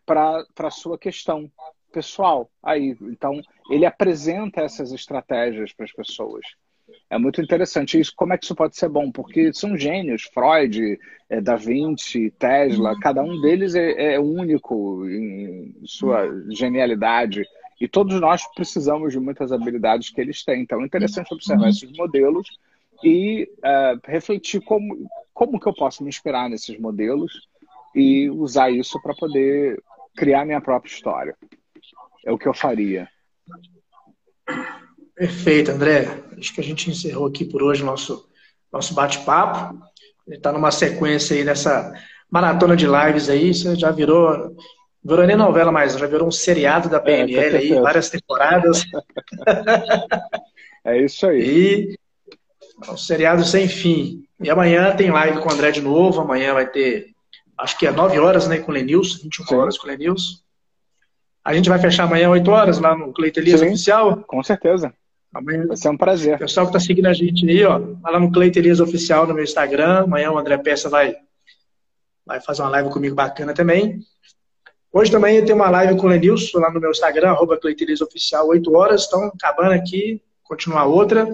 para 0.04 0.44
a 0.58 0.70
sua 0.70 0.98
questão 0.98 1.50
pessoal. 1.92 2.50
Aí, 2.62 2.96
então, 3.02 3.40
ele 3.70 3.86
apresenta 3.86 4.60
essas 4.60 4.92
estratégias 4.92 5.72
para 5.72 5.84
as 5.84 5.92
pessoas. 5.92 6.44
É 7.08 7.16
muito 7.16 7.40
interessante 7.40 7.98
isso. 7.98 8.12
Como 8.14 8.32
é 8.32 8.38
que 8.38 8.44
isso 8.44 8.54
pode 8.54 8.76
ser 8.76 8.88
bom? 8.88 9.10
Porque 9.10 9.52
são 9.54 9.76
gênios, 9.76 10.24
Freud, 10.24 10.98
é, 11.30 11.40
Da 11.40 11.56
Vinci, 11.56 12.30
Tesla, 12.32 12.92
uhum. 12.92 13.00
cada 13.00 13.22
um 13.22 13.40
deles 13.40 13.74
é, 13.74 14.14
é 14.14 14.20
único 14.20 15.06
em 15.08 15.74
sua 15.84 16.28
genialidade. 16.50 17.46
E 17.80 17.88
todos 17.88 18.20
nós 18.20 18.46
precisamos 18.54 19.12
de 19.12 19.20
muitas 19.20 19.52
habilidades 19.52 20.10
que 20.10 20.20
eles 20.20 20.44
têm. 20.44 20.62
Então 20.62 20.80
é 20.80 20.84
interessante 20.84 21.32
observar 21.34 21.68
esses 21.68 21.90
modelos 21.92 22.58
e 23.02 23.48
uh, 23.58 24.00
refletir 24.04 24.60
como, 24.60 25.08
como 25.32 25.58
que 25.58 25.66
eu 25.66 25.74
posso 25.74 26.02
me 26.02 26.08
inspirar 26.08 26.48
nesses 26.48 26.78
modelos 26.78 27.48
e 27.94 28.30
usar 28.30 28.70
isso 28.70 29.00
para 29.02 29.14
poder 29.14 29.82
criar 30.16 30.44
minha 30.44 30.60
própria 30.60 30.90
história. 30.90 31.36
É 32.24 32.32
o 32.32 32.38
que 32.38 32.48
eu 32.48 32.54
faria. 32.54 33.08
Perfeito, 35.14 35.70
André. 35.70 36.24
Acho 36.38 36.54
que 36.54 36.60
a 36.60 36.64
gente 36.64 36.90
encerrou 36.90 37.26
aqui 37.26 37.44
por 37.44 37.62
hoje 37.62 37.84
nosso, 37.84 38.28
nosso 38.72 38.94
bate-papo. 38.94 39.78
Está 40.28 40.52
numa 40.52 40.70
sequência 40.70 41.36
aí 41.36 41.44
nessa 41.44 41.92
maratona 42.30 42.76
de 42.76 42.86
lives 42.86 43.28
aí. 43.28 43.54
Você 43.54 43.76
já 43.76 43.90
virou. 43.90 44.56
Virou 45.04 45.26
nem 45.26 45.36
novela 45.36 45.70
mais, 45.70 45.98
já 45.98 46.06
virou 46.06 46.26
um 46.26 46.32
seriado 46.32 46.88
da 46.88 46.98
PNL 46.98 47.56
é, 47.56 47.58
aí, 47.58 47.74
várias 47.74 48.08
temporadas. 48.08 48.84
É 50.86 51.00
isso 51.00 51.26
aí. 51.26 51.40
E 51.40 51.98
um 52.90 52.96
seriado 52.96 53.42
sem 53.42 53.66
fim. 53.66 54.24
E 54.38 54.50
amanhã 54.50 54.94
tem 54.94 55.10
live 55.10 55.40
com 55.40 55.48
o 55.48 55.52
André 55.52 55.70
de 55.70 55.80
novo. 55.80 56.20
Amanhã 56.20 56.52
vai 56.52 56.66
ter, 56.66 57.06
acho 57.56 57.78
que 57.78 57.86
é 57.86 57.90
9 57.90 58.18
horas, 58.18 58.46
né, 58.46 58.58
com 58.58 58.70
o 58.70 58.74
Lenilson, 58.74 59.22
21 59.22 59.46
Sim. 59.46 59.54
horas 59.54 59.78
com 59.78 59.86
o 59.86 59.90
Lenilson. 59.90 60.34
A 61.42 61.54
gente 61.54 61.68
vai 61.68 61.78
fechar 61.78 62.04
amanhã 62.04 62.28
8 62.28 62.50
horas 62.50 62.78
lá 62.78 62.96
no 62.96 63.12
Cleito 63.14 63.40
Elias 63.40 63.60
Sim, 63.60 63.68
Oficial. 63.68 64.24
Com 64.26 64.42
certeza. 64.42 64.92
Amanhã, 65.32 65.66
Vai 65.66 65.76
ser 65.76 65.88
um 65.88 65.96
prazer. 65.96 66.36
O 66.36 66.38
pessoal 66.38 66.66
que 66.66 66.76
está 66.76 66.80
seguindo 66.86 67.06
a 67.06 67.12
gente 67.12 67.48
aí, 67.48 67.64
ó, 67.64 67.78
vai 67.78 68.12
lá 68.12 68.20
no 68.20 68.30
Cleito 68.30 68.58
Elias 68.58 68.80
Oficial 68.80 69.26
no 69.26 69.34
meu 69.34 69.44
Instagram. 69.44 70.04
Amanhã 70.04 70.30
o 70.30 70.38
André 70.38 70.58
Peça 70.58 70.88
vai, 70.88 71.14
vai 72.24 72.40
fazer 72.40 72.62
uma 72.62 72.70
live 72.70 72.90
comigo 72.90 73.14
bacana 73.14 73.52
também. 73.52 74.00
Hoje 74.96 75.10
também 75.10 75.38
eu 75.38 75.44
tenho 75.44 75.56
uma 75.56 75.68
live 75.70 75.96
com 75.96 76.06
o 76.06 76.08
Lenilson 76.08 76.60
lá 76.60 76.72
no 76.72 76.80
meu 76.80 76.92
Instagram, 76.92 77.30
arroba 77.30 77.58
Oficial, 78.00 78.46
8 78.46 78.72
horas. 78.76 79.06
Então, 79.08 79.24
acabando 79.24 79.72
aqui, 79.72 80.22
continuar 80.44 80.84
outra. 80.84 81.26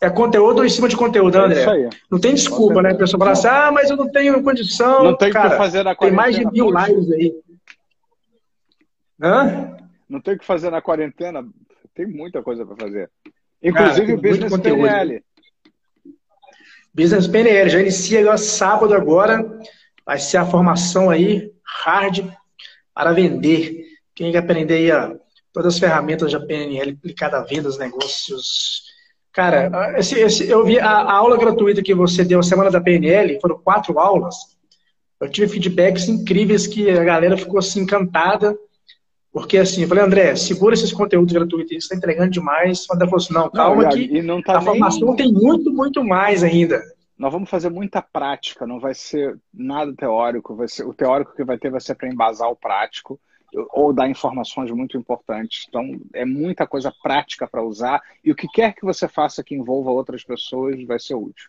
É 0.00 0.10
conteúdo 0.10 0.64
em 0.64 0.68
cima 0.68 0.88
de 0.88 0.96
conteúdo, 0.96 1.38
né, 1.38 1.44
André? 1.44 1.58
É 1.58 1.60
isso 1.60 1.70
aí. 1.70 1.88
Não 2.10 2.18
tem 2.18 2.34
desculpa, 2.34 2.82
né? 2.82 2.90
A 2.90 2.96
pessoa 2.96 3.20
fala 3.20 3.30
assim, 3.30 3.46
ah, 3.46 3.70
mas 3.72 3.88
eu 3.88 3.96
não 3.96 4.10
tenho 4.10 4.42
condição. 4.42 5.04
Não 5.04 5.16
tem 5.16 5.28
o 5.28 5.32
que 5.32 5.38
fazer 5.38 5.84
na 5.84 5.94
Tem 5.94 6.10
mais 6.10 6.34
de 6.34 6.44
mil 6.44 6.66
lives 6.76 7.12
aí. 7.12 7.32
Hã? 9.22 9.76
Não 10.08 10.20
tem 10.20 10.34
o 10.34 10.38
que 10.40 10.44
fazer 10.44 10.70
na 10.70 10.82
quarentena. 10.82 11.46
Tem 11.94 12.08
muita 12.08 12.42
coisa 12.42 12.66
para 12.66 12.74
fazer. 12.76 13.08
Inclusive 13.62 14.06
Cara, 14.06 14.18
o 14.18 14.20
Business 14.20 14.58
PNL. 14.58 15.24
Business 16.92 17.28
PNL 17.28 17.70
já 17.70 17.80
inicia 17.80 18.20
agora, 18.20 18.38
sábado 18.38 18.92
agora. 18.92 19.60
Vai 20.04 20.18
ser 20.18 20.38
a 20.38 20.44
formação 20.44 21.10
aí, 21.10 21.52
hard, 21.64 22.28
para 22.94 23.12
vender. 23.12 23.84
Quem 24.14 24.32
quer 24.32 24.38
aprender 24.38 24.74
aí, 24.74 24.92
ó, 24.92 25.16
todas 25.52 25.74
as 25.74 25.80
ferramentas 25.80 26.32
da 26.32 26.40
PNL 26.40 26.92
aplicada 26.92 27.38
a 27.38 27.42
vendas, 27.42 27.78
negócios. 27.78 28.82
Cara, 29.32 29.98
esse, 29.98 30.18
esse, 30.20 30.48
eu 30.48 30.64
vi 30.64 30.78
a, 30.78 30.88
a, 30.88 31.12
aula 31.12 31.36
gratuita 31.36 31.82
que 31.82 31.94
você 31.94 32.24
deu 32.24 32.38
a 32.38 32.42
semana 32.42 32.70
da 32.70 32.80
PNL, 32.80 33.40
foram 33.40 33.58
quatro 33.58 33.98
aulas. 33.98 34.36
Eu 35.20 35.28
tive 35.28 35.48
feedbacks 35.48 36.08
incríveis 36.08 36.66
que 36.66 36.88
a 36.90 37.02
galera 37.02 37.36
ficou 37.36 37.58
assim 37.58 37.80
encantada 37.80 38.56
porque 39.34 39.58
assim, 39.58 39.82
eu 39.82 39.88
falei, 39.88 40.04
André, 40.04 40.36
segura 40.36 40.74
esses 40.74 40.92
conteúdos 40.92 41.34
gratuitos, 41.34 41.70
você 41.70 41.78
está 41.78 41.96
entregando 41.96 42.30
demais. 42.30 42.86
O 42.88 42.94
André 42.94 43.06
falou 43.08 43.20
assim, 43.20 43.34
não, 43.34 43.50
calma 43.50 43.82
não, 43.82 43.90
que 43.90 44.22
não 44.22 44.40
tá 44.40 44.52
a 44.52 44.56
nem... 44.58 44.64
formação 44.64 45.16
tem 45.16 45.32
muito, 45.32 45.72
muito 45.72 46.04
mais 46.04 46.44
ainda. 46.44 46.80
Nós 47.16 47.32
vamos 47.32 47.48
fazer 47.48 47.70
muita 47.70 48.02
prática, 48.02 48.66
não 48.66 48.80
vai 48.80 48.94
ser 48.94 49.38
nada 49.52 49.94
teórico, 49.94 50.56
vai 50.56 50.66
ser 50.66 50.84
o 50.84 50.92
teórico 50.92 51.34
que 51.34 51.44
vai 51.44 51.56
ter 51.56 51.70
vai 51.70 51.80
ser 51.80 51.94
para 51.94 52.08
embasar 52.08 52.48
o 52.48 52.56
prático 52.56 53.20
ou 53.70 53.92
dar 53.92 54.08
informações 54.08 54.70
muito 54.72 54.96
importantes. 54.96 55.64
Então, 55.68 56.00
é 56.12 56.24
muita 56.24 56.66
coisa 56.66 56.92
prática 57.02 57.46
para 57.46 57.62
usar 57.62 58.02
e 58.24 58.32
o 58.32 58.34
que 58.34 58.48
quer 58.48 58.74
que 58.74 58.84
você 58.84 59.06
faça 59.06 59.44
que 59.44 59.54
envolva 59.54 59.90
outras 59.90 60.24
pessoas 60.24 60.82
vai 60.84 60.98
ser 60.98 61.14
útil. 61.14 61.48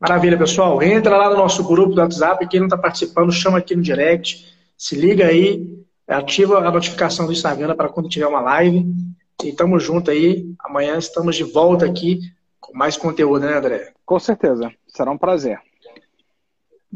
Maravilha, 0.00 0.38
pessoal. 0.38 0.82
Entra 0.82 1.16
lá 1.16 1.30
no 1.30 1.36
nosso 1.36 1.62
grupo 1.62 1.94
do 1.94 2.00
WhatsApp. 2.00 2.46
Quem 2.48 2.60
não 2.60 2.66
está 2.66 2.76
participando, 2.76 3.32
chama 3.32 3.58
aqui 3.58 3.76
no 3.76 3.82
direct. 3.82 4.54
Se 4.76 4.96
liga 4.96 5.26
aí, 5.26 5.78
ativa 6.08 6.58
a 6.58 6.70
notificação 6.70 7.26
do 7.26 7.32
Instagram 7.32 7.76
para 7.76 7.88
quando 7.88 8.08
tiver 8.08 8.26
uma 8.26 8.40
live. 8.40 8.86
E 9.42 9.52
tamo 9.52 9.78
junto 9.78 10.10
aí. 10.10 10.46
Amanhã 10.58 10.96
estamos 10.96 11.36
de 11.36 11.44
volta 11.44 11.86
aqui 11.86 12.20
mais 12.72 12.96
conteúdo, 12.96 13.44
né, 13.44 13.56
André? 13.56 13.92
Com 14.04 14.18
certeza. 14.18 14.72
Será 14.86 15.10
um 15.10 15.18
prazer. 15.18 15.58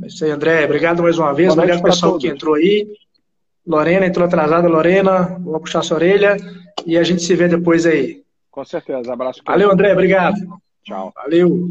É 0.03 0.07
isso 0.07 0.25
aí, 0.25 0.31
André. 0.31 0.65
Obrigado 0.65 1.03
mais 1.03 1.19
uma 1.19 1.33
vez. 1.33 1.53
Obrigado 1.53 1.83
pessoal 1.83 2.13
todos. 2.13 2.25
que 2.25 2.31
entrou 2.31 2.55
aí. 2.55 2.89
Lorena 3.67 4.07
entrou 4.07 4.27
atrasada. 4.27 4.69
Lorena, 4.69 5.39
vou 5.41 5.61
puxar 5.61 5.83
sua 5.83 5.97
orelha. 5.97 6.37
E 6.87 6.97
a 6.97 7.03
gente 7.03 7.23
se 7.23 7.35
vê 7.35 7.49
depois 7.49 7.85
aí. 7.85 8.23
Com 8.51 8.65
certeza. 8.65 9.13
Abraço. 9.13 9.43
Valeu, 9.45 9.71
André. 9.71 9.93
Obrigado. 9.93 10.37
Tchau. 10.85 11.13
Valeu. 11.15 11.69